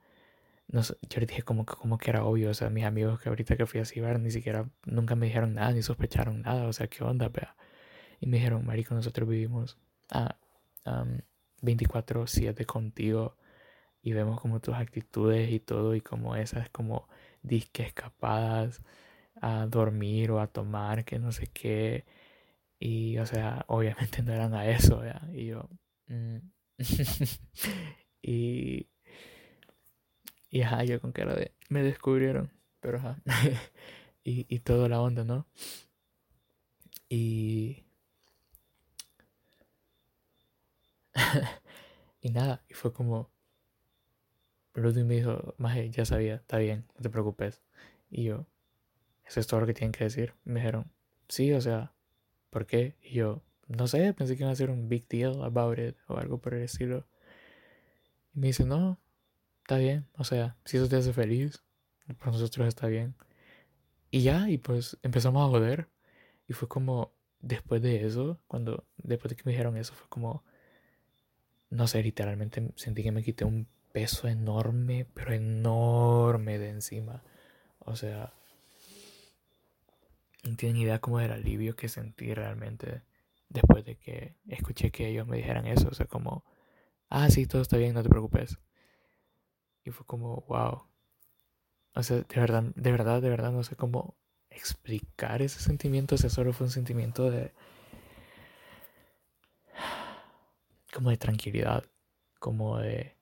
no 0.68 0.82
sé, 0.82 0.98
yo 1.12 1.20
les 1.20 1.30
dije 1.30 1.44
como, 1.44 1.64
como 1.64 2.00
que 2.00 2.10
era 2.10 2.26
obvio, 2.26 2.50
o 2.50 2.54
sea, 2.56 2.72
mis 2.72 2.86
amigos 2.86 3.22
que 3.22 3.30
ahorita 3.30 3.56
que 3.56 3.68
fui 3.68 3.80
a 3.80 3.86
Cibar 3.86 4.20
ni 4.20 4.32
siquiera, 4.32 4.68
nunca 4.86 5.16
me 5.16 5.28
dijeron 5.28 5.54
nada, 5.54 5.74
ni 5.74 5.84
sospecharon 5.84 6.42
nada, 6.42 6.66
o 6.66 6.74
sea, 6.74 6.88
¿qué 6.88 7.04
onda, 7.04 7.30
vea? 7.30 7.56
Y 8.20 8.26
me 8.26 8.38
dijeron, 8.38 8.66
Marico, 8.66 8.96
nosotros 8.96 9.30
vivimos 9.30 9.78
a 10.10 10.40
24/7 11.62 12.66
contigo 12.66 13.38
y 14.02 14.14
vemos 14.14 14.42
como 14.42 14.60
tus 14.60 14.74
actitudes 14.74 15.52
y 15.52 15.60
todo 15.60 15.94
y 15.94 16.02
como 16.02 16.36
esas 16.36 16.70
como 16.72 17.08
disque 17.44 17.84
escapadas 17.84 18.82
a 19.42 19.68
dormir 19.68 20.32
o 20.32 20.40
a 20.40 20.48
tomar, 20.48 21.06
que 21.06 21.20
no 21.20 21.32
sé 21.32 21.48
qué. 21.48 22.06
Y, 22.80 23.18
o 23.20 23.26
sea, 23.26 23.66
obviamente 23.70 24.24
no 24.24 24.34
eran 24.34 24.54
a 24.56 24.68
eso, 24.70 25.04
¿ya? 25.06 25.22
Y 25.34 25.48
yo... 25.48 25.70
Mm". 26.08 26.38
y... 28.22 28.88
Y 30.50 30.62
ajá, 30.62 30.84
yo 30.84 31.00
con 31.02 31.12
cara 31.12 31.36
de... 31.36 31.54
Me 31.70 31.84
descubrieron, 31.84 32.52
pero 32.80 32.98
ajá. 32.98 33.18
y, 34.24 34.46
y 34.54 34.60
toda 34.60 34.90
la 34.90 35.02
onda, 35.02 35.24
¿no? 35.24 35.46
Y... 37.10 37.84
y 42.22 42.30
nada, 42.32 42.64
y 42.70 42.74
fue 42.74 42.94
como... 42.94 43.30
Ludwig 44.76 45.06
me 45.06 45.16
dijo, 45.16 45.56
Maje, 45.58 45.90
ya 45.90 46.06
sabía, 46.06 46.36
está 46.36 46.58
bien, 46.60 46.86
no 46.96 47.02
te 47.02 47.10
preocupes. 47.10 47.64
Y 48.12 48.26
yo, 48.26 48.46
¿eso 49.26 49.40
es 49.40 49.48
todo 49.48 49.62
lo 49.62 49.66
que 49.68 49.74
tienen 49.74 49.92
que 49.92 50.06
decir? 50.06 50.34
Me 50.44 50.60
dijeron, 50.60 50.92
sí, 51.28 51.54
o 51.54 51.62
sea, 51.62 51.94
¿por 52.50 52.66
qué? 52.66 52.96
Y 53.02 53.16
yo, 53.16 53.42
no 53.68 53.88
sé, 53.88 54.14
pensé 54.14 54.36
que 54.36 54.44
iban 54.44 54.50
a 54.50 54.54
hacer 54.54 54.70
un 54.70 54.88
big 54.90 55.08
deal 55.08 55.44
about 55.44 55.80
it 55.80 55.96
o 56.08 56.18
algo 56.18 56.40
por 56.40 56.54
el 56.54 56.64
estilo. 56.64 57.06
Y 58.34 58.40
me 58.40 58.48
dice, 58.48 58.66
no, 58.66 59.00
está 59.64 59.78
bien, 59.78 60.08
o 60.18 60.24
sea, 60.24 60.58
si 60.66 60.78
eso 60.78 60.88
te 60.88 60.98
hace 60.98 61.14
feliz, 61.14 61.64
por 62.20 62.28
nosotros 62.28 62.68
está 62.68 62.88
bien. 62.88 63.16
Y 64.12 64.22
ya, 64.24 64.50
y 64.50 64.58
pues 64.58 64.98
empezamos 65.04 65.44
a 65.46 65.50
joder. 65.50 65.88
Y 66.48 66.54
fue 66.54 66.68
como, 66.68 67.12
después 67.42 67.82
de 67.82 68.06
eso, 68.06 68.40
cuando, 68.48 68.86
después 68.98 69.30
de 69.30 69.36
que 69.36 69.44
me 69.46 69.52
dijeron 69.52 69.78
eso, 69.78 69.94
fue 69.94 70.08
como, 70.10 70.44
no 71.70 71.88
sé, 71.88 72.04
literalmente 72.04 72.72
sentí 72.76 73.04
que 73.04 73.12
me 73.12 73.24
quité 73.24 73.46
un 73.46 73.68
peso 73.92 74.28
enorme, 74.28 75.08
pero 75.14 75.34
enorme 75.34 76.60
de 76.60 76.70
encima. 76.70 77.24
O 77.80 77.96
sea, 77.96 78.34
no 80.46 80.56
tienen 80.56 80.78
idea 80.82 81.00
como 81.00 81.20
del 81.20 81.32
alivio 81.32 81.76
que 81.76 81.90
sentí 81.90 82.34
realmente 82.34 83.04
después 83.50 83.86
de 83.86 83.98
que 83.98 84.36
escuché 84.48 84.92
que 84.92 85.08
ellos 85.08 85.28
me 85.28 85.38
dijeran 85.38 85.68
eso. 85.68 85.90
O 85.90 85.94
sea, 85.94 86.06
como, 86.08 86.44
ah, 87.10 87.30
sí, 87.30 87.48
todo 87.48 87.62
está 87.62 87.78
bien, 87.78 87.94
no 87.94 88.04
te 88.04 88.10
preocupes. 88.10 88.58
Y 89.84 89.92
fue 89.92 90.06
como, 90.06 90.44
wow. 90.48 90.84
O 91.96 92.04
sea, 92.04 92.18
de 92.18 92.40
verdad, 92.40 92.64
de 92.76 92.92
verdad, 92.92 93.22
de 93.22 93.30
verdad, 93.30 93.52
no 93.52 93.64
sé 93.64 93.76
cómo 93.76 94.16
explicar 94.50 95.42
ese 95.42 95.60
sentimiento. 95.60 96.16
O 96.16 96.18
solo 96.18 96.54
fue 96.54 96.68
un 96.68 96.72
sentimiento 96.72 97.30
de 97.32 97.54
como 100.96 101.10
de 101.10 101.18
tranquilidad, 101.18 101.84
como 102.40 102.78
de... 102.80 103.16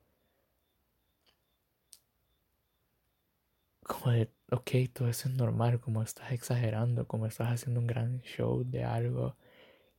Como 3.83 4.11
de, 4.11 4.29
ok, 4.53 4.71
todo 4.93 5.09
eso 5.09 5.29
es 5.29 5.35
normal, 5.35 5.79
como 5.79 6.03
estás 6.03 6.31
exagerando, 6.31 7.07
como 7.07 7.25
estás 7.25 7.51
haciendo 7.51 7.79
un 7.79 7.87
gran 7.87 8.21
show 8.21 8.63
de 8.63 8.83
algo 8.83 9.35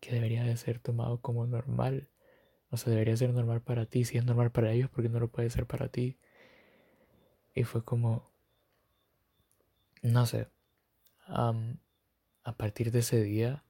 que 0.00 0.12
debería 0.12 0.44
de 0.44 0.56
ser 0.56 0.78
tomado 0.78 1.20
como 1.20 1.46
normal. 1.46 2.08
O 2.70 2.76
sea, 2.76 2.92
debería 2.92 3.16
ser 3.16 3.32
normal 3.32 3.62
para 3.62 3.86
ti. 3.86 4.04
Si 4.04 4.18
es 4.18 4.24
normal 4.24 4.52
para 4.52 4.72
ellos, 4.72 4.90
porque 4.90 5.08
no 5.08 5.20
lo 5.20 5.28
puede 5.28 5.50
ser 5.50 5.66
para 5.66 5.88
ti? 5.88 6.18
Y 7.54 7.64
fue 7.64 7.84
como, 7.84 8.30
no 10.02 10.26
sé, 10.26 10.48
a 11.26 12.56
partir 12.56 12.90
de 12.90 12.98
ese 13.00 13.22
día, 13.22 13.64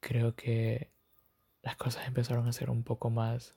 creo 0.00 0.34
que 0.34 0.90
las 1.62 1.76
cosas 1.76 2.06
empezaron 2.06 2.46
a 2.46 2.52
ser 2.52 2.70
un 2.70 2.84
poco 2.84 3.10
más 3.10 3.56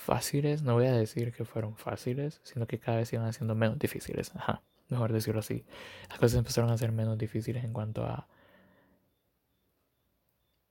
fáciles. 0.00 0.62
No 0.62 0.74
voy 0.74 0.86
a 0.86 0.92
decir 0.92 1.32
que 1.32 1.44
fueron 1.44 1.76
fáciles, 1.76 2.40
sino 2.42 2.66
que 2.66 2.78
cada 2.78 2.98
vez 2.98 3.12
iban 3.12 3.32
siendo 3.32 3.54
menos 3.54 3.78
difíciles. 3.78 4.34
Ajá, 4.34 4.62
mejor 4.88 5.12
decirlo 5.12 5.40
así. 5.40 5.64
Las 6.08 6.18
cosas 6.18 6.38
empezaron 6.38 6.70
a 6.70 6.78
ser 6.78 6.92
menos 6.92 7.18
difíciles 7.18 7.64
en 7.64 7.72
cuanto 7.72 8.04
a 8.04 8.26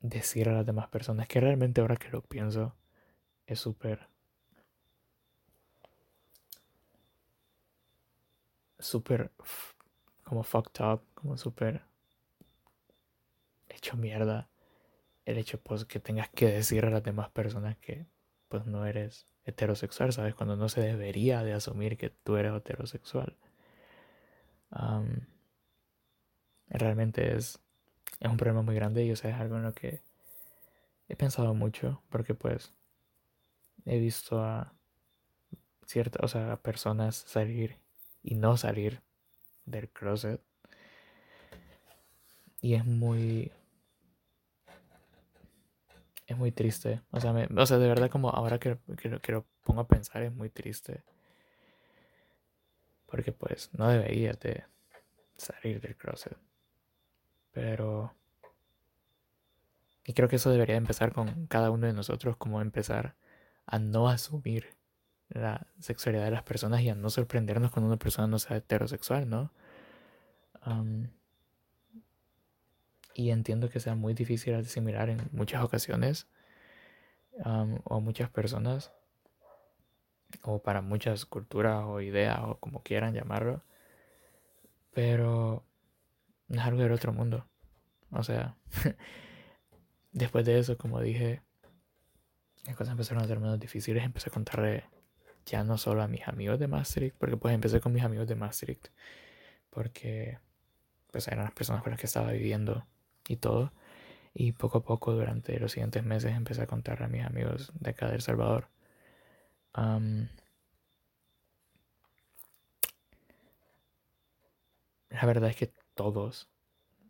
decir 0.01 0.49
a 0.49 0.53
las 0.53 0.65
demás 0.65 0.87
personas 0.89 1.27
que 1.27 1.39
realmente 1.41 1.81
ahora 1.81 1.97
que 1.97 2.09
lo 2.09 2.21
pienso 2.21 2.75
es 3.45 3.59
súper 3.59 4.07
súper 8.79 9.31
como 10.23 10.43
fucked 10.43 10.81
up, 10.85 11.01
como 11.13 11.37
súper 11.37 11.81
hecho 13.67 13.97
mierda 13.97 14.49
el 15.25 15.37
hecho 15.37 15.59
pues 15.59 15.85
que 15.85 15.99
tengas 15.99 16.29
que 16.29 16.47
decir 16.47 16.85
a 16.85 16.89
las 16.89 17.03
demás 17.03 17.29
personas 17.29 17.77
que 17.77 18.05
pues 18.49 18.65
no 18.65 18.85
eres 18.85 19.27
heterosexual, 19.45 20.12
¿sabes? 20.13 20.35
Cuando 20.35 20.55
no 20.55 20.69
se 20.69 20.81
debería 20.81 21.43
de 21.43 21.53
asumir 21.53 21.97
que 21.97 22.09
tú 22.09 22.38
eres 22.38 22.53
heterosexual. 22.53 23.38
realmente 26.67 27.35
es, 27.35 27.59
es 28.19 28.29
un 28.29 28.38
problema 28.38 28.62
muy 28.62 28.75
grande 28.75 29.05
y 29.05 29.12
o 29.12 29.15
sea, 29.15 29.31
es 29.31 29.38
algo 29.38 29.57
en 29.57 29.63
lo 29.63 29.73
que 29.73 30.01
he 31.07 31.15
pensado 31.15 31.53
mucho 31.53 32.01
porque 32.09 32.35
pues 32.35 32.73
he 33.85 33.99
visto 33.99 34.43
a 34.43 34.73
ciertas, 35.85 36.23
o 36.23 36.27
sea, 36.27 36.53
a 36.53 36.62
personas 36.62 37.15
salir 37.15 37.77
y 38.21 38.35
no 38.35 38.57
salir 38.57 39.01
del 39.65 39.89
closet. 39.89 40.41
Y 42.62 42.73
es 42.73 42.85
muy 42.85 43.51
es 46.29 46.37
muy 46.37 46.51
triste. 46.51 47.01
O 47.11 47.19
sea, 47.19 47.31
o 47.33 47.65
sea, 47.65 47.77
de 47.79 47.87
verdad 47.87 48.09
como 48.11 48.29
ahora 48.29 48.59
que, 48.59 48.77
que, 48.97 49.31
lo 49.31 49.45
pongo 49.63 49.81
a 49.81 49.87
pensar 49.87 50.21
es 50.21 50.31
muy 50.31 50.49
triste. 50.49 51.03
Porque 53.07 53.31
pues 53.31 53.71
no 53.73 53.87
debería 53.87 54.33
de 54.33 54.63
salir 55.37 55.81
del 55.81 55.95
closet. 55.95 56.37
Pero... 57.51 58.13
Y 60.05 60.13
creo 60.13 60.29
que 60.29 60.35
eso 60.35 60.51
debería 60.51 60.75
empezar 60.75 61.13
con 61.13 61.47
cada 61.47 61.71
uno 61.71 61.87
de 61.87 61.93
nosotros, 61.93 62.37
como 62.37 62.61
empezar 62.61 63.15
a 63.65 63.79
no 63.79 64.07
asumir 64.07 64.75
la 65.29 65.67
sexualidad 65.79 66.25
de 66.25 66.31
las 66.31 66.43
personas 66.43 66.81
y 66.81 66.89
a 66.89 66.95
no 66.95 67.09
sorprendernos 67.09 67.71
cuando 67.71 67.87
una 67.87 67.97
persona 67.97 68.27
no 68.27 68.37
sea 68.37 68.57
heterosexual, 68.57 69.29
¿no? 69.29 69.51
Y 73.13 73.31
entiendo 73.31 73.69
que 73.69 73.79
sea 73.79 73.95
muy 73.95 74.13
difícil 74.13 74.55
asimilar 74.55 75.09
en 75.09 75.27
muchas 75.31 75.63
ocasiones 75.63 76.27
o 77.43 77.95
a 77.95 77.99
muchas 77.99 78.29
personas 78.29 78.91
o 80.43 80.61
para 80.61 80.81
muchas 80.81 81.25
culturas 81.25 81.83
o 81.85 82.01
ideas 82.01 82.39
o 82.43 82.59
como 82.59 82.83
quieran 82.83 83.13
llamarlo 83.13 83.63
pero 84.93 85.63
es 86.49 86.59
algo 86.59 86.81
del 86.81 86.91
otro 86.91 87.13
mundo 87.13 87.47
O 88.11 88.23
sea, 88.23 88.57
después 90.11 90.45
de 90.45 90.59
eso, 90.59 90.77
como 90.77 90.99
dije, 90.99 91.41
las 92.65 92.75
cosas 92.75 92.91
empezaron 92.91 93.23
a 93.23 93.27
ser 93.27 93.39
menos 93.39 93.59
difíciles. 93.59 94.03
Empecé 94.03 94.29
a 94.29 94.33
contarle 94.33 94.83
ya 95.45 95.63
no 95.63 95.77
solo 95.77 96.01
a 96.01 96.07
mis 96.07 96.27
amigos 96.27 96.59
de 96.59 96.67
Maastricht, 96.67 97.15
porque 97.17 97.37
pues 97.37 97.53
empecé 97.53 97.79
con 97.79 97.93
mis 97.93 98.03
amigos 98.03 98.27
de 98.27 98.35
Maastricht, 98.35 98.89
porque 99.69 100.39
pues 101.11 101.27
eran 101.27 101.45
las 101.45 101.53
personas 101.53 101.81
con 101.81 101.91
las 101.91 101.99
que 101.99 102.07
estaba 102.07 102.31
viviendo 102.31 102.85
y 103.29 103.37
todo. 103.37 103.71
Y 104.33 104.53
poco 104.53 104.79
a 104.79 104.83
poco 104.83 105.13
durante 105.13 105.59
los 105.59 105.71
siguientes 105.73 106.03
meses 106.03 106.33
empecé 106.35 106.63
a 106.63 106.67
contarle 106.67 107.05
a 107.05 107.09
mis 107.09 107.25
amigos 107.25 107.71
de 107.79 107.91
acá 107.91 108.07
de 108.09 108.15
El 108.15 108.21
Salvador. 108.21 108.69
la 115.09 115.25
verdad 115.25 115.49
es 115.49 115.55
que 115.55 115.71
todos, 115.95 116.49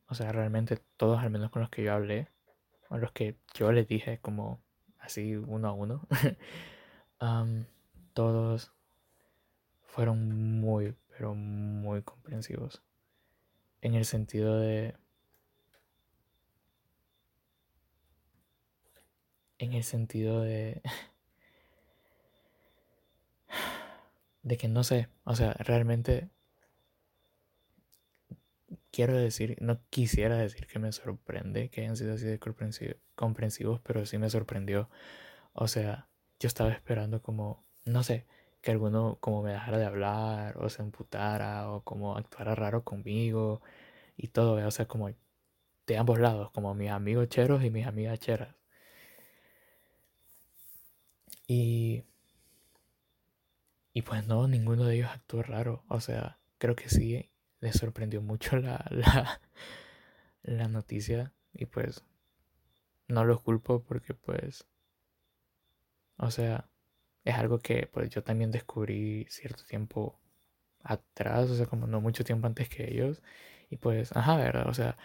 o 0.07 0.15
sea, 0.15 0.31
realmente 0.31 0.77
todos, 0.97 1.19
al 1.19 1.31
menos 1.31 1.51
con 1.51 1.61
los 1.61 1.69
que 1.71 1.83
yo 1.83 1.93
hablé, 1.93 2.27
o 2.89 2.97
los 2.97 3.11
que 3.11 3.37
yo 3.55 3.71
les 3.71 3.87
dije 3.87 4.19
como 4.19 4.61
así 4.99 5.35
uno 5.35 5.69
a 5.69 5.73
uno, 5.73 6.07
todos 8.13 8.71
fueron 9.83 10.59
muy, 10.61 10.95
pero 11.09 11.35
muy 11.35 12.01
comprensivos. 12.03 12.81
En 13.81 13.95
el 13.95 14.05
sentido 14.05 14.59
de... 14.59 14.95
En 19.59 19.73
el 19.73 19.83
sentido 19.83 20.41
de... 20.41 20.81
De 24.41 24.57
que 24.57 24.67
no 24.67 24.83
sé, 24.83 25.09
o 25.25 25.35
sea, 25.35 25.53
realmente 25.53 26.29
quiero 28.91 29.15
decir, 29.17 29.57
no 29.61 29.79
quisiera 29.89 30.37
decir 30.37 30.67
que 30.67 30.79
me 30.79 30.91
sorprende 30.91 31.69
que 31.69 31.81
hayan 31.81 31.97
sido 31.97 32.13
así 32.13 32.25
de 32.25 32.39
comprensivos, 33.15 33.81
pero 33.81 34.05
sí 34.05 34.17
me 34.17 34.29
sorprendió. 34.29 34.89
O 35.53 35.67
sea, 35.67 36.09
yo 36.39 36.47
estaba 36.47 36.71
esperando 36.71 37.21
como, 37.21 37.65
no 37.85 38.03
sé, 38.03 38.25
que 38.61 38.71
alguno 38.71 39.17
como 39.21 39.43
me 39.43 39.51
dejara 39.53 39.77
de 39.79 39.85
hablar 39.85 40.57
o 40.57 40.69
se 40.69 40.81
emputara 40.81 41.71
o 41.71 41.83
como 41.83 42.17
actuara 42.17 42.55
raro 42.55 42.83
conmigo 42.83 43.61
y 44.17 44.29
todo, 44.29 44.53
o 44.67 44.71
sea, 44.71 44.87
como 44.87 45.09
de 45.87 45.97
ambos 45.97 46.19
lados, 46.19 46.51
como 46.51 46.75
mis 46.75 46.91
amigos 46.91 47.29
cheros 47.29 47.63
y 47.63 47.71
mis 47.71 47.87
amigas 47.87 48.19
cheras. 48.19 48.58
Y, 51.49 52.03
y 53.91 54.03
pues 54.03 54.27
no, 54.27 54.47
ninguno 54.47 54.85
de 54.85 54.97
ellos 54.97 55.09
actuó 55.11 55.41
raro, 55.41 55.83
o 55.87 55.99
sea, 55.99 56.37
creo 56.59 56.75
que 56.75 56.89
sí 56.89 57.31
les 57.59 57.75
sorprendió 57.75 58.21
mucho 58.21 58.57
la, 58.57 58.85
la, 58.91 59.41
la 60.43 60.67
noticia 60.67 61.33
y 61.51 61.65
pues 61.65 62.03
no 63.07 63.25
los 63.25 63.41
culpo 63.41 63.81
porque 63.83 64.13
pues, 64.13 64.67
o 66.17 66.29
sea, 66.29 66.69
es 67.25 67.33
algo 67.33 67.57
que 67.57 67.87
pues 67.91 68.11
yo 68.11 68.23
también 68.23 68.51
descubrí 68.51 69.25
cierto 69.27 69.63
tiempo 69.63 70.19
atrás, 70.83 71.49
o 71.49 71.55
sea, 71.55 71.65
como 71.65 71.87
no 71.87 71.99
mucho 71.99 72.23
tiempo 72.23 72.45
antes 72.45 72.69
que 72.69 72.91
ellos. 72.91 73.23
Y 73.71 73.77
pues, 73.77 74.15
ajá, 74.15 74.37
¿verdad? 74.37 74.67
O 74.69 74.73
sea, 74.75 74.97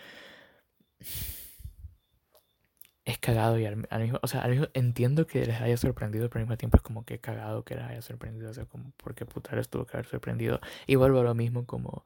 cagado 3.25 3.59
y 3.59 3.65
al, 3.65 3.77
mismo, 3.77 4.19
o 4.23 4.27
sea, 4.29 4.47
entiendo 4.75 5.27
que 5.27 5.47
les 5.47 5.59
haya 5.63 5.79
sorprendido, 5.79 6.29
pero 6.29 6.41
al 6.41 6.47
mismo 6.47 6.59
tiempo 6.59 6.77
es 6.77 6.83
como 6.83 7.07
que 7.07 7.21
cagado 7.21 7.65
que 7.65 7.75
les 7.75 7.85
haya 7.85 8.03
sorprendido, 8.03 8.51
o 8.51 8.55
sea, 8.55 8.67
como 8.67 8.93
porque 8.99 9.25
puta 9.25 9.57
les 9.57 9.71
tuvo 9.71 9.87
que 9.87 9.97
haber 9.97 10.07
sorprendido. 10.07 10.61
Y 10.87 10.97
vuelvo 10.97 11.21
a 11.21 11.25
lo 11.25 11.35
mismo 11.35 11.65
como 11.65 12.05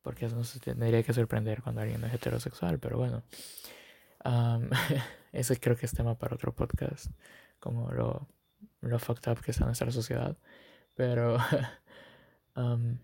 porque 0.00 0.24
eso 0.26 0.36
no 0.36 0.44
se 0.44 0.58
tendría 0.60 1.02
que 1.02 1.12
sorprender 1.12 1.62
cuando 1.62 1.82
alguien 1.82 2.02
es 2.04 2.14
heterosexual, 2.14 2.78
pero 2.78 2.96
bueno. 2.96 3.22
ese 5.32 5.60
creo 5.60 5.76
que 5.76 5.84
es 5.86 5.92
tema 5.92 6.16
para 6.16 6.34
otro 6.36 6.54
podcast, 6.54 7.10
como 7.60 7.92
lo, 7.92 8.26
lo 8.80 8.98
fucked 8.98 9.30
up 9.30 9.40
que 9.40 9.50
está 9.50 9.66
nuestra 9.66 9.90
sociedad. 9.90 10.38
Pero 10.94 11.36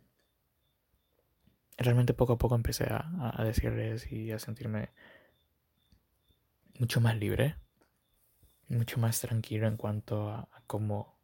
realmente 1.76 2.14
poco 2.14 2.34
a 2.34 2.38
poco 2.38 2.54
empecé 2.54 2.84
a, 2.84 3.42
decirles 3.44 4.10
y 4.10 4.32
a 4.32 4.38
sentirme 4.38 4.90
mucho 6.78 7.00
más 7.00 7.16
libre, 7.16 7.56
mucho 8.68 8.98
más 8.98 9.20
tranquilo 9.20 9.66
en 9.68 9.76
cuanto 9.76 10.30
a, 10.30 10.48
cómo 10.66 11.18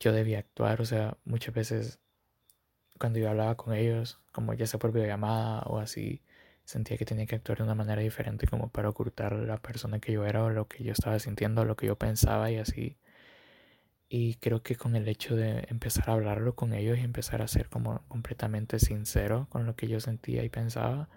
yo 0.00 0.12
debía 0.12 0.40
actuar. 0.40 0.80
O 0.80 0.84
sea, 0.84 1.16
muchas 1.24 1.54
veces 1.54 2.00
cuando 2.98 3.18
yo 3.18 3.30
hablaba 3.30 3.56
con 3.56 3.74
ellos, 3.74 4.20
como 4.32 4.54
ya 4.54 4.66
sea 4.66 4.80
por 4.80 4.92
videollamada 4.92 5.62
o 5.62 5.78
así, 5.78 6.22
sentía 6.64 6.98
que 6.98 7.04
tenía 7.04 7.26
que 7.26 7.36
actuar 7.36 7.58
de 7.58 7.64
una 7.64 7.74
manera 7.74 8.02
diferente 8.02 8.46
como 8.46 8.70
para 8.70 8.88
ocultar 8.90 9.32
la 9.34 9.58
persona 9.58 10.00
que 10.00 10.12
yo 10.12 10.26
era 10.26 10.44
o 10.44 10.50
lo 10.50 10.68
que 10.68 10.84
yo 10.84 10.92
estaba 10.92 11.18
sintiendo, 11.18 11.64
lo 11.64 11.76
que 11.76 11.86
yo 11.86 11.96
pensaba 11.96 12.50
y 12.50 12.58
así. 12.58 12.98
Y 14.10 14.36
creo 14.36 14.62
que 14.62 14.76
con 14.76 14.96
el 14.96 15.06
hecho 15.08 15.36
de 15.36 15.66
empezar 15.68 16.10
a 16.10 16.14
hablarlo 16.14 16.54
con 16.54 16.72
ellos 16.72 16.98
y 16.98 17.02
empezar 17.02 17.42
a 17.42 17.48
ser 17.48 17.68
como 17.68 18.02
completamente 18.08 18.78
sincero 18.78 19.46
con 19.50 19.66
lo 19.66 19.76
que 19.76 19.86
yo 19.88 20.00
sentía 20.00 20.44
y 20.44 20.48
pensaba, 20.48 21.08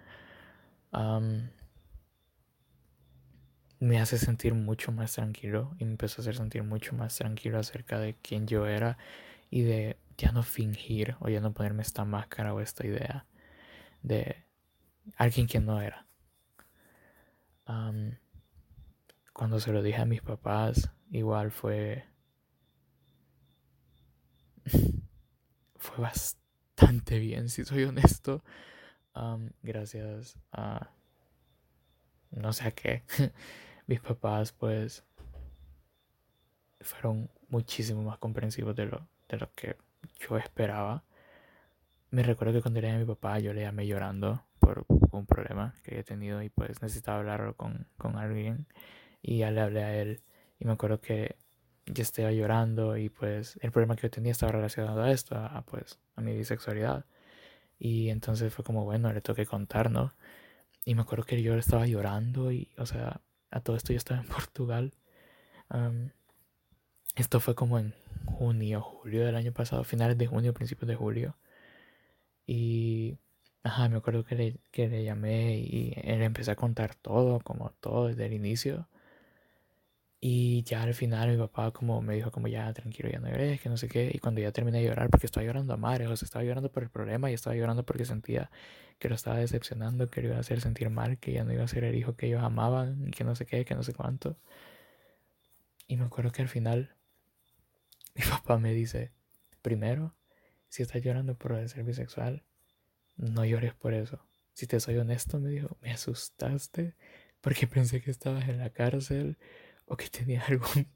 me 3.82 4.00
hace 4.00 4.16
sentir 4.16 4.54
mucho 4.54 4.92
más 4.92 5.14
tranquilo 5.14 5.74
y 5.76 5.84
me 5.84 5.90
empezó 5.90 6.20
a 6.20 6.22
hacer 6.22 6.36
sentir 6.36 6.62
mucho 6.62 6.94
más 6.94 7.16
tranquilo 7.16 7.58
acerca 7.58 7.98
de 7.98 8.14
quién 8.14 8.46
yo 8.46 8.64
era 8.64 8.96
y 9.50 9.62
de 9.62 9.96
ya 10.16 10.30
no 10.30 10.44
fingir 10.44 11.16
o 11.18 11.28
ya 11.28 11.40
no 11.40 11.52
ponerme 11.52 11.82
esta 11.82 12.04
máscara 12.04 12.54
o 12.54 12.60
esta 12.60 12.86
idea 12.86 13.26
de 14.04 14.36
alguien 15.16 15.48
que 15.48 15.58
no 15.58 15.80
era. 15.80 16.06
cuando 19.32 19.58
se 19.58 19.72
lo 19.72 19.82
dije 19.82 20.00
a 20.00 20.06
mis 20.06 20.22
papás, 20.22 20.92
igual 21.10 21.50
fue. 21.50 22.04
fue 25.76 25.96
bastante 25.98 27.18
bien, 27.18 27.48
si 27.48 27.64
soy 27.64 27.82
honesto. 27.82 28.44
gracias 29.62 30.38
a. 30.52 30.92
No 32.30 32.52
sé 32.52 32.68
a 32.68 32.70
qué. 32.70 33.02
mis 33.86 34.00
papás, 34.00 34.52
pues. 34.52 35.04
fueron 36.80 37.30
muchísimo 37.48 38.02
más 38.02 38.18
comprensivos 38.18 38.74
de 38.74 38.86
lo, 38.86 39.06
de 39.28 39.38
lo 39.38 39.50
que 39.54 39.76
yo 40.20 40.36
esperaba. 40.38 41.04
Me 42.10 42.22
recuerdo 42.22 42.54
que 42.54 42.62
cuando 42.62 42.80
era 42.80 42.94
a 42.94 42.98
mi 42.98 43.04
papá 43.04 43.38
yo 43.38 43.52
le 43.52 43.62
llamé 43.62 43.86
llorando 43.86 44.44
por 44.58 44.84
un 44.88 45.26
problema 45.26 45.74
que 45.82 45.92
había 45.92 46.04
tenido 46.04 46.42
y 46.42 46.48
pues 46.50 46.82
necesitaba 46.82 47.18
hablarlo 47.18 47.56
con, 47.56 47.86
con 47.96 48.16
alguien 48.16 48.66
y 49.22 49.38
ya 49.38 49.50
le 49.50 49.60
hablé 49.60 49.82
a 49.84 49.96
él 49.96 50.22
y 50.58 50.64
me 50.66 50.72
acuerdo 50.72 51.00
que 51.00 51.36
yo 51.86 52.02
estaba 52.02 52.32
llorando 52.32 52.96
y 52.96 53.08
pues 53.08 53.58
el 53.62 53.72
problema 53.72 53.96
que 53.96 54.02
yo 54.02 54.10
tenía 54.10 54.32
estaba 54.32 54.52
relacionado 54.52 55.02
a 55.02 55.10
esto, 55.10 55.36
a 55.36 55.62
pues 55.62 55.98
a 56.16 56.20
mi 56.20 56.36
bisexualidad 56.36 57.04
y 57.78 58.10
entonces 58.10 58.54
fue 58.54 58.64
como 58.64 58.84
bueno, 58.84 59.12
le 59.12 59.20
toqué 59.20 59.46
contar, 59.46 59.90
¿no? 59.90 60.14
Y 60.84 60.94
me 60.94 61.02
acuerdo 61.02 61.24
que 61.24 61.42
yo 61.42 61.54
estaba 61.56 61.86
llorando 61.86 62.52
y 62.52 62.70
o 62.78 62.86
sea, 62.86 63.20
a 63.52 63.60
todo 63.60 63.76
esto 63.76 63.92
yo 63.92 63.98
estaba 63.98 64.20
en 64.20 64.26
Portugal. 64.28 64.92
esto 67.16 67.40
fue 67.40 67.54
como 67.54 67.78
en 67.78 67.94
junio, 68.26 68.80
julio 68.82 69.24
del 69.24 69.36
año 69.36 69.52
pasado, 69.52 69.84
finales 69.84 70.18
de 70.18 70.26
junio, 70.26 70.54
principios 70.54 70.88
de 70.88 70.96
julio. 70.96 71.36
Y, 72.46 73.18
ajá, 73.62 73.88
me 73.88 73.96
acuerdo 73.96 74.24
que 74.24 74.34
le, 74.34 74.56
que 74.72 74.88
le 74.88 75.04
llamé 75.04 75.58
y 75.58 75.94
él 76.02 76.22
empecé 76.22 76.50
a 76.50 76.56
contar 76.56 76.94
todo, 76.94 77.40
como 77.40 77.70
todo 77.80 78.08
desde 78.08 78.26
el 78.26 78.32
inicio. 78.32 78.88
Y 80.24 80.62
ya 80.62 80.84
al 80.84 80.94
final 80.94 81.30
mi 81.30 81.36
papá 81.36 81.72
como 81.72 82.00
me 82.00 82.14
dijo 82.14 82.30
como 82.30 82.46
ya 82.46 82.72
tranquilo, 82.72 83.10
ya 83.10 83.18
no 83.18 83.28
llores, 83.28 83.60
que 83.60 83.68
no 83.68 83.76
sé 83.76 83.88
qué. 83.88 84.08
Y 84.14 84.20
cuando 84.20 84.40
ya 84.40 84.52
terminé 84.52 84.78
de 84.78 84.84
llorar, 84.84 85.10
porque 85.10 85.26
estaba 85.26 85.44
llorando 85.44 85.74
a 85.74 85.76
mares, 85.76 86.08
o 86.08 86.16
sea, 86.16 86.26
estaba 86.26 86.44
llorando 86.44 86.70
por 86.70 86.84
el 86.84 86.90
problema 86.90 87.28
y 87.28 87.34
estaba 87.34 87.56
llorando 87.56 87.84
porque 87.84 88.04
sentía 88.04 88.48
que 89.00 89.08
lo 89.08 89.16
estaba 89.16 89.38
decepcionando, 89.38 90.10
que 90.10 90.22
lo 90.22 90.28
iba 90.28 90.36
a 90.36 90.40
hacer 90.40 90.60
sentir 90.60 90.90
mal, 90.90 91.18
que 91.18 91.32
ya 91.32 91.42
no 91.42 91.52
iba 91.52 91.64
a 91.64 91.68
ser 91.68 91.82
el 91.82 91.96
hijo 91.96 92.14
que 92.14 92.26
ellos 92.28 92.40
amaban, 92.40 93.10
que 93.10 93.24
no 93.24 93.34
sé 93.34 93.46
qué, 93.46 93.64
que 93.64 93.74
no 93.74 93.82
sé 93.82 93.94
cuánto. 93.94 94.36
Y 95.88 95.96
me 95.96 96.04
acuerdo 96.04 96.30
que 96.30 96.42
al 96.42 96.48
final 96.48 96.94
mi 98.14 98.22
papá 98.22 98.58
me 98.58 98.72
dice, 98.74 99.10
primero, 99.60 100.14
si 100.68 100.84
estás 100.84 101.02
llorando 101.02 101.34
por 101.34 101.68
ser 101.68 101.82
bisexual, 101.82 102.44
no 103.16 103.44
llores 103.44 103.74
por 103.74 103.92
eso. 103.92 104.24
Si 104.54 104.68
te 104.68 104.78
soy 104.78 104.98
honesto, 104.98 105.40
me 105.40 105.50
dijo, 105.50 105.76
me 105.80 105.90
asustaste 105.90 106.94
porque 107.40 107.66
pensé 107.66 108.00
que 108.00 108.12
estabas 108.12 108.48
en 108.48 108.58
la 108.58 108.70
cárcel 108.70 109.36
o 109.86 109.96
que 109.96 110.08
tenías 110.08 110.44
algún 110.50 110.86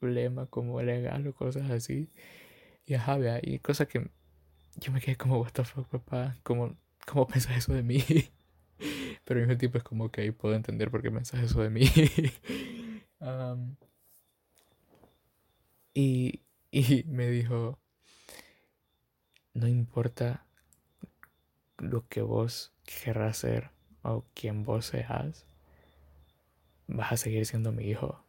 problema 0.00 0.46
como 0.46 0.80
legal 0.82 1.26
o 1.26 1.34
cosas 1.34 1.70
así. 1.70 2.10
Y 2.86 2.94
ajá, 2.94 3.16
vea, 3.18 3.40
y 3.42 3.58
cosas 3.60 3.88
que 3.88 4.10
yo 4.76 4.92
me 4.92 5.00
quedé 5.00 5.16
como, 5.16 5.40
what 5.40 5.52
the 5.52 5.64
fuck, 5.64 5.88
papá, 5.88 6.36
¿cómo, 6.44 6.76
cómo 7.06 7.26
pensas 7.28 7.56
eso 7.58 7.74
de 7.74 7.82
mí? 7.82 8.02
Pero 9.24 9.40
al 9.40 9.46
mismo 9.46 9.58
tiempo 9.58 9.78
es 9.78 9.84
como 9.84 10.10
que 10.10 10.32
puedo 10.32 10.54
entender 10.54 10.90
por 10.90 11.02
qué 11.02 11.10
pensas 11.10 11.42
eso 11.42 11.62
de 11.62 11.70
mí. 11.70 11.86
y 15.94 16.42
y 16.70 17.04
me 17.04 17.28
dijo, 17.28 17.78
no 19.54 19.66
importa 19.66 20.46
lo 21.78 22.06
que 22.08 22.20
vos 22.20 22.74
querrás 22.84 23.38
hacer 23.38 23.70
o 24.02 24.24
quien 24.34 24.62
vos 24.62 24.84
seas, 24.86 25.46
vas 26.88 27.12
a 27.12 27.16
seguir 27.16 27.46
siendo 27.46 27.70
mi 27.72 27.84
hijo. 27.84 28.25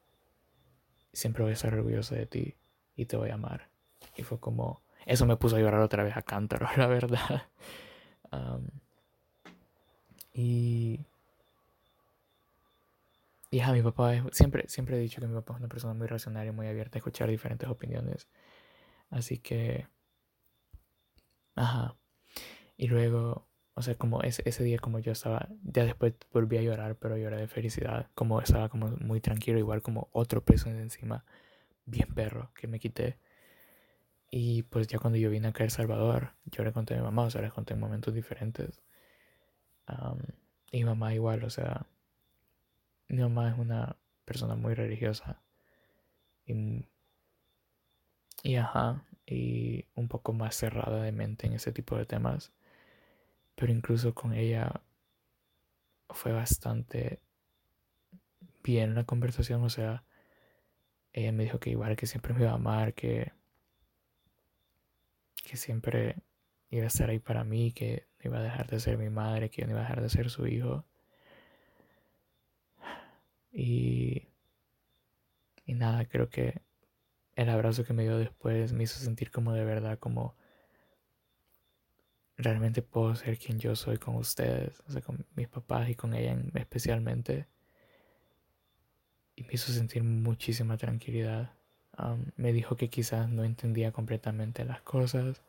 Siempre 1.18 1.42
voy 1.42 1.50
a 1.50 1.54
estar 1.54 1.74
orgulloso 1.74 2.14
de 2.14 2.28
ti 2.28 2.56
y 2.96 3.08
te 3.08 3.18
voy 3.18 3.32
a 3.32 3.34
amar. 3.34 3.70
Y 4.16 4.22
fue 4.22 4.40
como, 4.40 4.84
eso 5.08 5.26
me 5.26 5.36
puso 5.36 5.56
a 5.56 5.60
llorar 5.60 5.82
otra 5.82 6.04
vez 6.04 6.16
a 6.16 6.22
cántaro, 6.22 6.68
la 6.78 6.86
verdad. 6.86 7.48
y 10.32 11.00
y 13.50 13.60
a 13.62 13.72
mi 13.72 13.82
papá 13.82 14.14
siempre, 14.32 14.70
siempre 14.70 14.98
he 14.98 15.00
dicho 15.00 15.20
que 15.20 15.26
mi 15.26 15.34
papá 15.34 15.54
es 15.54 15.60
una 15.60 15.70
persona 15.70 15.96
muy 15.96 16.06
racional 16.06 16.46
y 16.46 16.52
muy 16.52 16.68
abierta 16.68 16.98
a 16.98 17.00
escuchar 17.00 17.30
diferentes 17.30 17.68
opiniones. 17.68 18.28
Así 19.10 19.40
que, 19.40 19.88
ajá. 21.56 21.96
Y 22.78 22.88
luego, 22.88 23.48
o 23.78 23.84
sea, 23.84 23.96
como 23.96 24.24
ese, 24.24 24.42
ese 24.46 24.64
día 24.64 24.80
como 24.80 24.98
yo 25.00 25.12
estaba, 25.12 25.50
ya 25.64 25.86
después 25.86 26.14
volví 26.34 26.58
a 26.58 26.64
llorar, 26.64 26.96
pero 26.96 27.16
lloré 27.16 27.38
de 27.38 27.48
felicidad, 27.48 28.10
como 28.16 28.42
estaba 28.42 28.70
como 28.70 28.88
muy 28.88 29.22
tranquilo, 29.22 29.60
igual 29.60 29.84
como 29.84 30.10
otro 30.14 30.44
peso 30.44 30.70
encima, 30.70 31.24
bien 31.86 32.08
perro, 32.16 32.52
que 32.56 32.68
me 32.68 32.80
quité. 32.80 33.20
Y 34.32 34.64
pues 34.64 34.88
ya 34.88 35.00
cuando 35.00 35.18
yo 35.20 35.30
vine 35.30 35.50
acá 35.50 35.64
a 35.64 35.66
El 35.66 35.72
Salvador, 35.72 36.34
yo 36.46 36.64
le 36.64 36.74
conté 36.74 36.96
a 36.96 36.98
mi 36.98 37.04
mamá, 37.04 37.24
o 37.26 37.30
sea, 37.30 37.42
le 37.42 37.52
conté 37.52 37.74
en 37.76 37.80
momentos 37.82 38.14
diferentes. 38.14 38.82
y 40.72 40.84
mamá 40.84 41.14
igual, 41.14 41.44
o 41.44 41.50
sea, 41.50 41.86
mi 43.10 43.20
mamá 43.22 43.50
es 43.52 43.58
una 43.60 43.96
persona 44.26 44.56
muy 44.56 44.74
religiosa. 44.74 45.42
Y, 46.46 46.86
y 48.44 48.56
ajá, 48.56 49.04
y 49.28 49.86
un 49.96 50.08
poco 50.08 50.34
más 50.34 50.56
cerrada 50.56 51.04
de 51.04 51.12
mente 51.12 51.48
en 51.48 51.54
ese 51.54 51.72
tipo 51.72 51.98
de 51.98 52.06
temas. 52.06 52.52
Pero 53.58 53.74
incluso 53.74 54.14
con 54.14 54.34
ella 54.34 54.82
fue 56.10 56.32
bastante 56.32 57.20
bien 58.64 58.94
la 58.94 59.04
conversación. 59.04 59.64
O 59.64 59.70
sea, 59.72 60.04
ella 61.12 61.32
me 61.32 61.44
dijo 61.44 61.60
que 61.60 61.72
igual 61.72 61.96
que 61.96 62.06
siempre 62.06 62.34
me 62.36 62.42
iba 62.42 62.52
a 62.52 62.56
amar, 62.56 62.94
que, 62.94 63.34
que 65.44 65.58
siempre 65.58 66.18
iba 66.70 66.84
a 66.84 66.88
estar 66.88 67.10
ahí 67.10 67.18
para 67.20 67.44
mí, 67.44 67.72
que 67.72 68.06
no 68.20 68.30
iba 68.30 68.38
a 68.40 68.44
dejar 68.44 68.68
de 68.70 68.80
ser 68.80 68.98
mi 69.00 69.10
madre, 69.10 69.50
que 69.50 69.66
no 69.66 69.72
iba 69.72 69.80
a 69.80 69.84
dejar 69.84 70.02
de 70.02 70.10
ser 70.10 70.30
su 70.30 70.46
hijo. 70.46 70.86
Y, 73.52 74.28
y 75.66 75.74
nada, 75.74 76.06
creo 76.06 76.30
que 76.30 76.62
el 77.36 77.50
abrazo 77.50 77.84
que 77.86 77.94
me 77.94 78.04
dio 78.04 78.20
después 78.20 78.74
me 78.74 78.84
hizo 78.84 79.00
sentir 79.00 79.32
como 79.32 79.54
de 79.54 79.66
verdad, 79.66 79.98
como 80.00 80.37
realmente 82.38 82.82
puedo 82.82 83.16
ser 83.16 83.38
quien 83.38 83.60
yo 83.60 83.76
soy 83.76 83.98
con 83.98 84.16
ustedes, 84.16 84.82
o 84.88 84.92
sea, 84.92 85.02
con 85.02 85.26
mis 85.36 85.48
papás 85.48 85.90
y 85.90 85.96
con 85.96 86.14
ella 86.14 86.38
especialmente. 86.56 87.48
Y 89.36 89.44
me 89.44 89.54
hizo 89.54 89.72
sentir 89.72 90.04
muchísima 90.04 90.78
tranquilidad. 90.78 91.54
me 92.36 92.54
dijo 92.54 92.78
que 92.78 92.90
quizás 92.90 93.30
no 93.30 93.44
entendía 93.44 93.92
completamente 93.92 94.66
las 94.66 94.82
cosas 94.82 95.42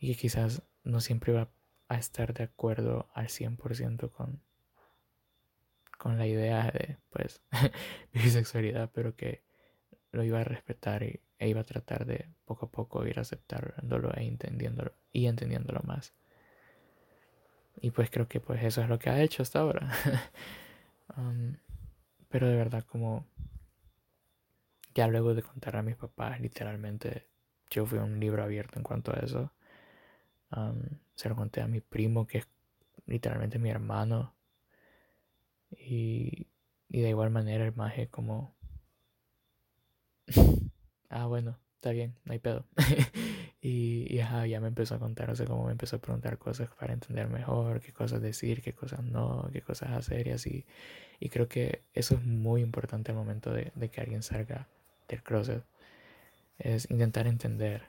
y 0.00 0.08
que 0.12 0.20
quizás 0.20 0.62
no 0.84 1.00
siempre 1.00 1.32
iba 1.32 1.48
a 1.88 1.96
estar 1.98 2.34
de 2.34 2.44
acuerdo 2.44 3.08
al 3.14 3.28
100% 3.28 4.10
con, 4.10 4.40
con 5.98 6.18
la 6.18 6.26
idea 6.26 6.70
de 6.72 6.98
pues 7.10 7.42
bisexualidad, 8.12 8.90
pero 8.92 9.16
que 9.16 9.42
lo 10.12 10.24
iba 10.24 10.40
a 10.40 10.44
respetar 10.44 11.02
y, 11.02 11.20
e 11.38 11.48
iba 11.48 11.60
a 11.60 11.64
tratar 11.64 12.04
de 12.06 12.28
poco 12.44 12.66
a 12.66 12.70
poco 12.70 13.06
ir 13.06 13.18
aceptándolo 13.20 14.12
e 14.14 14.24
entendiéndolo 14.24 14.92
y 15.12 15.26
entendiéndolo 15.26 15.80
más. 15.84 16.12
Y 17.80 17.90
pues 17.92 18.10
creo 18.10 18.28
que 18.28 18.40
pues 18.40 18.62
eso 18.62 18.82
es 18.82 18.88
lo 18.88 18.98
que 18.98 19.10
ha 19.10 19.22
hecho 19.22 19.42
hasta 19.42 19.60
ahora. 19.60 19.90
Um, 21.16 21.56
pero 22.28 22.46
de 22.46 22.54
verdad 22.54 22.84
como 22.84 23.26
ya 24.94 25.08
luego 25.08 25.34
de 25.34 25.42
contar 25.42 25.76
a 25.76 25.82
mis 25.82 25.96
papás, 25.96 26.40
literalmente 26.40 27.26
yo 27.70 27.86
fui 27.86 27.98
un 27.98 28.18
libro 28.20 28.42
abierto 28.42 28.78
en 28.78 28.82
cuanto 28.82 29.12
a 29.12 29.20
eso. 29.20 29.52
Um, 30.54 30.82
se 31.14 31.28
lo 31.28 31.36
conté 31.36 31.60
a 31.62 31.68
mi 31.68 31.80
primo, 31.80 32.26
que 32.26 32.38
es 32.38 32.48
literalmente 33.06 33.58
mi 33.58 33.70
hermano. 33.70 34.34
Y, 35.70 36.48
y 36.88 37.00
de 37.00 37.08
igual 37.08 37.30
manera 37.30 37.64
el 37.64 37.74
maje 37.74 38.08
como... 38.08 38.54
ah, 41.08 41.26
bueno, 41.26 41.58
está 41.76 41.90
bien, 41.90 42.14
no 42.24 42.32
hay 42.32 42.38
pedo. 42.38 42.66
y, 43.62 44.14
ya 44.14 44.60
me 44.60 44.68
empezó 44.68 44.94
a 44.94 44.98
contar, 44.98 45.30
o 45.30 45.36
sea, 45.36 45.46
como 45.46 45.66
me 45.66 45.72
empezó 45.72 45.96
a 45.96 46.00
preguntar 46.00 46.38
cosas 46.38 46.68
para 46.78 46.92
entender 46.92 47.28
mejor, 47.28 47.80
qué 47.80 47.92
cosas 47.92 48.22
decir, 48.22 48.62
qué 48.62 48.72
cosas 48.72 49.02
no, 49.02 49.48
qué 49.52 49.62
cosas 49.62 49.90
hacer 49.90 50.28
y 50.28 50.30
así. 50.32 50.64
Y 51.20 51.28
creo 51.28 51.48
que 51.48 51.82
eso 51.94 52.14
es 52.14 52.24
muy 52.24 52.62
importante 52.62 53.12
al 53.12 53.18
momento 53.18 53.52
de, 53.52 53.72
de 53.74 53.88
que 53.90 54.00
alguien 54.00 54.22
salga 54.22 54.68
del 55.08 55.22
closet. 55.22 55.64
Es 56.58 56.90
intentar 56.90 57.26
entender. 57.26 57.84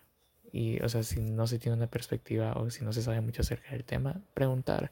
Y, 0.51 0.81
o 0.83 0.89
sea, 0.89 1.03
si 1.03 1.21
no 1.21 1.47
se 1.47 1.59
tiene 1.59 1.77
una 1.77 1.87
perspectiva 1.87 2.53
o 2.53 2.69
si 2.69 2.83
no 2.83 2.93
se 2.93 3.01
sabe 3.01 3.21
mucho 3.21 3.41
acerca 3.41 3.71
del 3.71 3.85
tema, 3.85 4.21
preguntar. 4.33 4.91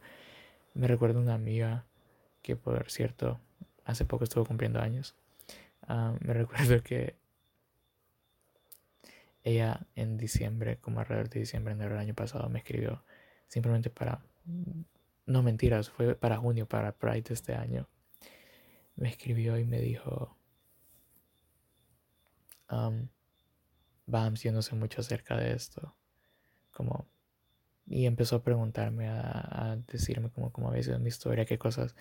Me 0.74 0.88
recuerdo 0.88 1.20
una 1.20 1.34
amiga 1.34 1.86
que 2.42 2.56
por 2.56 2.90
cierto 2.90 3.40
hace 3.86 4.06
poco 4.06 4.24
estuvo 4.24 4.46
cumpliendo 4.46 4.80
años. 4.80 5.16
Ah, 5.88 6.16
me 6.22 6.34
recuerdo 6.34 6.82
que 6.84 7.16
ella 9.50 9.88
en 9.96 10.18
diciembre, 10.18 10.78
como 10.80 11.00
alrededor 11.00 11.30
de 11.30 11.42
diciembre 11.42 11.76
del 11.76 11.98
año 11.98 12.14
pasado, 12.14 12.50
me 12.50 12.60
escribió 12.60 13.04
simplemente 13.48 13.90
para... 13.90 14.22
No 15.26 15.44
mentiras, 15.44 15.90
fue 15.90 16.16
para 16.16 16.38
junio, 16.38 16.68
para 16.68 16.92
Pride 16.94 17.22
de 17.22 17.34
este 17.34 17.54
año. 17.54 17.88
Me 18.96 19.10
escribió 19.10 19.58
y 19.58 19.66
me 19.66 19.80
dijo... 19.80 20.36
Um, 22.72 23.10
Bams, 24.06 24.44
yo 24.44 24.52
no 24.52 24.62
sé 24.62 24.76
mucho 24.76 25.02
acerca 25.02 25.38
de 25.38 25.54
esto. 25.54 25.96
Como... 26.72 27.08
Y 27.86 28.06
empezó 28.06 28.38
a 28.38 28.44
preguntarme, 28.44 29.08
a, 29.10 29.78
decirme 29.92 30.30
como 30.30 30.52
cómo 30.52 30.70
había 30.70 30.84
sido 30.84 31.00
mi 31.00 31.10
historia, 31.10 31.46
qué 31.46 31.58
cosas 31.58 31.96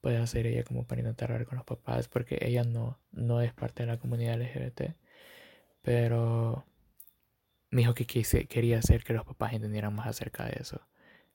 puede 0.00 0.18
hacer 0.18 0.46
ella 0.46 0.64
como 0.64 0.86
para 0.86 1.00
intentar 1.00 1.32
hablar 1.32 1.46
con 1.46 1.56
los 1.56 1.64
papás, 1.64 2.08
porque 2.08 2.38
ella 2.40 2.64
no, 2.64 2.98
no 3.12 3.40
es 3.40 3.52
parte 3.52 3.84
de 3.84 3.88
la 3.88 3.98
comunidad 3.98 4.40
LGBT, 4.40 4.94
pero 5.82 6.64
me 7.72 7.80
dijo 7.80 7.94
que 7.94 8.06
quería 8.06 8.78
hacer 8.78 9.02
que 9.02 9.14
los 9.14 9.24
papás 9.24 9.54
entendieran 9.54 9.94
más 9.94 10.06
acerca 10.06 10.44
de 10.44 10.56
eso, 10.60 10.80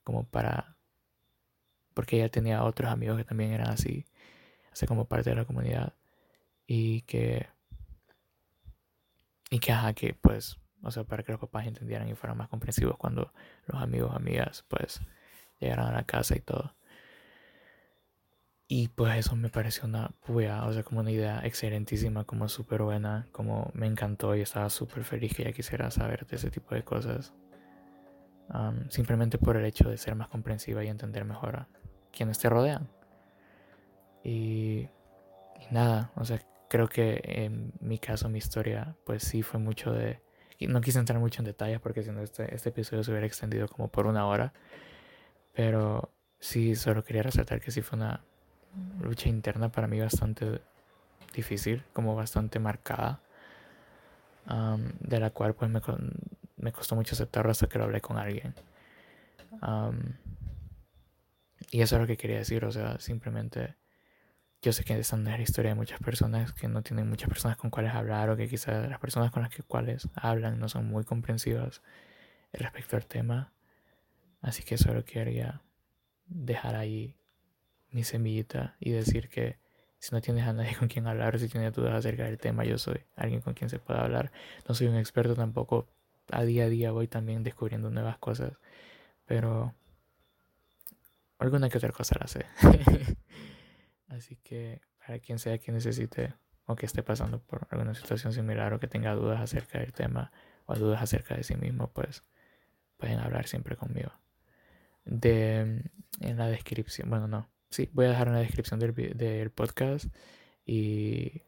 como 0.04 0.24
para, 0.24 0.76
porque 1.94 2.16
ella 2.16 2.30
tenía 2.30 2.62
otros 2.64 2.90
amigos 2.90 3.18
que 3.18 3.24
también 3.24 3.52
eran 3.52 3.70
así, 3.70 4.06
así 4.72 4.86
como 4.86 5.06
parte 5.06 5.30
de 5.30 5.36
la 5.36 5.44
comunidad, 5.44 5.94
y 6.66 7.02
que, 7.02 7.48
y 9.50 9.58
que, 9.58 9.72
ajá, 9.72 9.94
que 9.94 10.14
pues, 10.14 10.58
o 10.82 10.92
sea, 10.92 11.02
para 11.04 11.24
que 11.24 11.32
los 11.32 11.40
papás 11.40 11.66
entendieran 11.66 12.08
y 12.08 12.14
fueran 12.14 12.38
más 12.38 12.48
comprensivos 12.48 12.96
cuando 12.96 13.32
los 13.66 13.82
amigos, 13.82 14.14
amigas, 14.14 14.64
pues, 14.68 15.00
llegaran 15.58 15.88
a 15.88 15.92
la 15.92 16.04
casa 16.04 16.36
y 16.36 16.40
todo. 16.40 16.76
Y 18.70 18.88
pues 18.88 19.16
eso 19.16 19.34
me 19.34 19.48
pareció 19.48 19.84
una 19.88 20.10
puya, 20.26 20.66
o 20.66 20.72
sea, 20.74 20.82
como 20.82 21.00
una 21.00 21.10
idea 21.10 21.40
excelentísima, 21.42 22.24
como 22.24 22.50
súper 22.50 22.82
buena, 22.82 23.26
como 23.32 23.70
me 23.72 23.86
encantó 23.86 24.36
y 24.36 24.42
estaba 24.42 24.68
súper 24.68 25.04
feliz 25.04 25.34
que 25.34 25.42
ella 25.42 25.52
quisiera 25.52 25.90
saber 25.90 26.26
de 26.26 26.36
ese 26.36 26.50
tipo 26.50 26.74
de 26.74 26.84
cosas. 26.84 27.32
simplemente 28.90 29.38
por 29.38 29.56
el 29.56 29.64
hecho 29.64 29.88
de 29.88 29.96
ser 29.98 30.14
más 30.14 30.28
comprensiva 30.28 30.84
y 30.84 30.88
entender 30.88 31.24
mejor 31.24 31.56
a 31.56 31.68
quienes 32.12 32.38
te 32.38 32.50
rodean. 32.50 32.88
Y, 34.22 34.88
y 35.60 35.66
nada, 35.70 36.12
o 36.16 36.24
sea, 36.26 36.40
creo 36.68 36.88
que 36.88 37.20
en 37.24 37.72
mi 37.80 37.98
caso, 37.98 38.28
mi 38.28 38.38
historia, 38.38 38.96
pues 39.04 39.22
sí 39.22 39.42
fue 39.42 39.60
mucho 39.60 39.92
de... 39.92 40.20
No 40.60 40.80
quise 40.80 40.98
entrar 40.98 41.18
mucho 41.20 41.40
en 41.40 41.46
detalles 41.46 41.80
porque 41.80 42.02
si 42.02 42.10
no 42.10 42.20
este, 42.22 42.54
este 42.54 42.70
episodio 42.70 43.02
se 43.04 43.10
hubiera 43.12 43.26
extendido 43.26 43.68
como 43.68 43.88
por 43.88 44.06
una 44.06 44.26
hora. 44.26 44.52
Pero 45.54 46.12
sí, 46.38 46.74
solo 46.74 47.04
quería 47.04 47.22
resaltar 47.22 47.60
que 47.60 47.70
sí 47.70 47.80
fue 47.82 47.96
una 47.98 48.24
lucha 49.00 49.28
interna 49.28 49.70
para 49.70 49.86
mí 49.86 50.00
bastante 50.00 50.60
difícil, 51.34 51.84
como 51.92 52.14
bastante 52.16 52.58
marcada, 52.58 53.20
de 55.00 55.20
la 55.20 55.30
cual 55.30 55.54
pues 55.54 55.70
me, 55.70 55.80
me, 56.56 56.72
costó 56.72 56.96
mucho 56.96 57.14
aceptarlo 57.14 57.50
hasta 57.50 57.68
que 57.68 57.78
lo 57.78 57.84
hablé 57.84 58.00
con 58.00 58.18
alguien. 58.18 58.54
y 61.70 61.80
eso 61.80 61.96
es 61.96 62.00
lo 62.00 62.06
que 62.06 62.16
quería 62.16 62.38
decir, 62.38 62.64
o 62.64 62.72
sea, 62.72 62.98
simplemente 62.98 63.76
yo 64.60 64.72
sé 64.72 64.84
que 64.84 64.98
esta 64.98 65.16
no 65.16 65.30
es 65.30 65.36
la 65.36 65.42
historia 65.42 65.70
de 65.70 65.74
muchas 65.76 66.00
personas, 66.00 66.52
que 66.52 66.66
no 66.66 66.82
tienen 66.82 67.08
muchas 67.08 67.28
personas 67.28 67.56
con 67.56 67.70
cuales 67.70 67.94
hablar 67.94 68.30
o 68.30 68.36
que 68.36 68.48
quizás 68.48 68.88
las 68.88 68.98
personas 68.98 69.30
con 69.30 69.42
las 69.42 69.52
que 69.52 69.62
cuales 69.62 70.08
hablan 70.14 70.58
no 70.58 70.68
son 70.68 70.86
muy 70.86 71.04
comprensivas 71.04 71.82
respecto 72.52 72.96
al 72.96 73.06
tema. 73.06 73.52
Así 74.40 74.62
que 74.64 74.76
solo 74.76 75.04
quería 75.04 75.62
dejar 76.26 76.74
ahí 76.74 77.17
mi 77.90 78.04
semillita 78.04 78.76
y 78.80 78.90
decir 78.90 79.28
que 79.28 79.58
si 79.98 80.14
no 80.14 80.20
tienes 80.20 80.46
a 80.46 80.52
nadie 80.52 80.76
con 80.76 80.88
quien 80.88 81.06
hablar, 81.06 81.38
si 81.38 81.48
tienes 81.48 81.72
dudas 81.72 81.94
acerca 81.94 82.24
del 82.24 82.38
tema, 82.38 82.64
yo 82.64 82.78
soy 82.78 83.04
alguien 83.16 83.40
con 83.40 83.54
quien 83.54 83.68
se 83.68 83.78
pueda 83.78 84.02
hablar. 84.02 84.30
No 84.68 84.74
soy 84.74 84.86
un 84.86 84.96
experto 84.96 85.34
tampoco. 85.34 85.88
A 86.30 86.44
día 86.44 86.64
a 86.64 86.68
día 86.68 86.92
voy 86.92 87.08
también 87.08 87.42
descubriendo 87.42 87.90
nuevas 87.90 88.18
cosas. 88.18 88.52
Pero 89.26 89.74
alguna 91.38 91.68
que 91.68 91.78
otra 91.78 91.90
cosa 91.90 92.16
la 92.20 92.28
sé. 92.28 92.46
Así 94.08 94.36
que 94.36 94.80
para 95.04 95.18
quien 95.18 95.38
sea 95.38 95.58
que 95.58 95.72
necesite 95.72 96.34
o 96.66 96.76
que 96.76 96.86
esté 96.86 97.02
pasando 97.02 97.40
por 97.40 97.66
alguna 97.70 97.94
situación 97.94 98.32
similar 98.32 98.72
o 98.74 98.80
que 98.80 98.88
tenga 98.88 99.14
dudas 99.14 99.40
acerca 99.40 99.78
del 99.80 99.92
tema 99.92 100.30
o 100.66 100.74
dudas 100.76 101.02
acerca 101.02 101.34
de 101.34 101.42
sí 101.42 101.56
mismo, 101.56 101.90
pues 101.92 102.24
pueden 102.98 103.18
hablar 103.18 103.46
siempre 103.46 103.76
conmigo. 103.76 104.12
De, 105.04 105.82
en 106.20 106.36
la 106.36 106.48
descripción, 106.48 107.08
bueno, 107.08 107.26
no, 107.26 107.48
sí, 107.70 107.88
voy 107.92 108.06
a 108.06 108.10
dejar 108.10 108.28
en 108.28 108.34
la 108.34 108.40
descripción 108.40 108.80
del, 108.80 108.94
del 108.94 109.50
podcast 109.50 110.06
y 110.64 111.42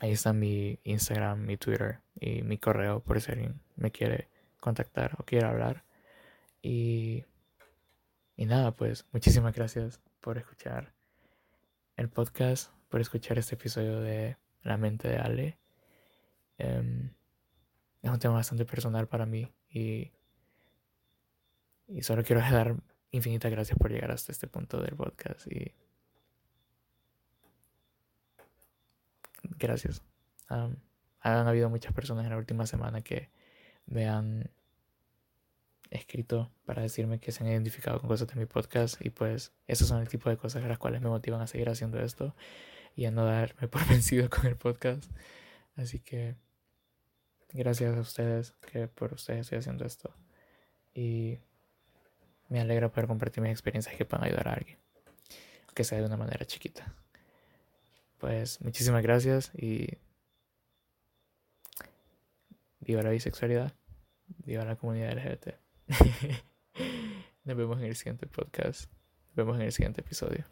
ahí 0.00 0.12
está 0.12 0.32
mi 0.32 0.78
Instagram, 0.84 1.44
mi 1.44 1.56
Twitter 1.56 2.00
y 2.20 2.42
mi 2.42 2.58
correo 2.58 3.00
por 3.00 3.20
si 3.20 3.32
alguien 3.32 3.60
me 3.76 3.90
quiere 3.90 4.28
contactar 4.60 5.16
o 5.18 5.24
quiere 5.24 5.46
hablar. 5.46 5.84
Y, 6.62 7.24
y 8.36 8.46
nada, 8.46 8.72
pues 8.72 9.06
muchísimas 9.12 9.54
gracias 9.54 10.00
por 10.20 10.38
escuchar 10.38 10.92
el 11.96 12.08
podcast, 12.08 12.72
por 12.88 13.00
escuchar 13.00 13.38
este 13.38 13.54
episodio 13.54 14.00
de 14.00 14.36
La 14.62 14.76
mente 14.76 15.08
de 15.08 15.16
Ale. 15.18 15.58
Em, 16.58 17.10
es 18.02 18.10
un 18.10 18.18
tema 18.18 18.34
bastante 18.34 18.64
personal 18.64 19.08
para 19.08 19.26
mí 19.26 19.52
y, 19.70 20.12
y 21.88 22.02
solo 22.02 22.22
quiero 22.22 22.40
dar 22.40 22.76
infinitas 23.14 23.50
gracias 23.50 23.78
por 23.78 23.92
llegar 23.92 24.10
hasta 24.10 24.32
este 24.32 24.48
punto 24.48 24.80
del 24.80 24.96
podcast 24.96 25.46
y 25.46 25.72
gracias. 29.58 30.02
han 30.48 31.48
habido 31.48 31.70
muchas 31.70 31.92
personas 31.92 32.24
en 32.24 32.30
la 32.30 32.38
última 32.38 32.66
semana 32.66 33.02
que 33.02 33.30
me 33.86 34.08
han 34.08 34.50
escrito 35.90 36.50
para 36.64 36.82
decirme 36.82 37.20
que 37.20 37.30
se 37.30 37.44
han 37.44 37.50
identificado 37.50 38.00
con 38.00 38.08
cosas 38.08 38.26
de 38.26 38.34
mi 38.34 38.46
podcast 38.46 39.00
y 39.04 39.10
pues 39.10 39.52
esos 39.68 39.86
son 39.86 40.00
el 40.00 40.08
tipo 40.08 40.28
de 40.28 40.36
cosas 40.36 40.64
las 40.64 40.78
cuales 40.78 41.00
me 41.00 41.08
motivan 41.08 41.40
a 41.40 41.46
seguir 41.46 41.68
haciendo 41.68 42.00
esto 42.00 42.34
y 42.96 43.04
a 43.04 43.12
no 43.12 43.24
darme 43.24 43.68
por 43.68 43.86
vencido 43.86 44.28
con 44.28 44.46
el 44.46 44.56
podcast. 44.56 45.04
Así 45.76 46.00
que 46.00 46.36
gracias 47.52 47.96
a 47.96 48.00
ustedes 48.00 48.54
que 48.72 48.88
por 48.88 49.14
ustedes 49.14 49.42
estoy 49.42 49.58
haciendo 49.58 49.84
esto 49.84 50.12
y 50.94 51.38
me 52.48 52.60
alegra 52.60 52.90
poder 52.90 53.06
compartir 53.06 53.42
mis 53.42 53.52
experiencias 53.52 53.96
que 53.96 54.04
puedan 54.04 54.26
ayudar 54.26 54.48
a 54.48 54.54
alguien, 54.54 54.78
aunque 55.66 55.84
sea 55.84 55.98
de 55.98 56.06
una 56.06 56.16
manera 56.16 56.44
chiquita. 56.46 56.94
Pues 58.18 58.60
muchísimas 58.60 59.02
gracias 59.02 59.50
y 59.54 59.98
viva 62.80 63.02
la 63.02 63.10
bisexualidad, 63.10 63.72
viva 64.44 64.64
la 64.64 64.76
comunidad 64.76 65.12
LGBT. 65.12 65.54
Nos 67.44 67.56
vemos 67.56 67.78
en 67.78 67.84
el 67.86 67.96
siguiente 67.96 68.26
podcast. 68.26 68.90
Nos 69.28 69.36
vemos 69.36 69.56
en 69.56 69.62
el 69.62 69.72
siguiente 69.72 70.00
episodio. 70.00 70.44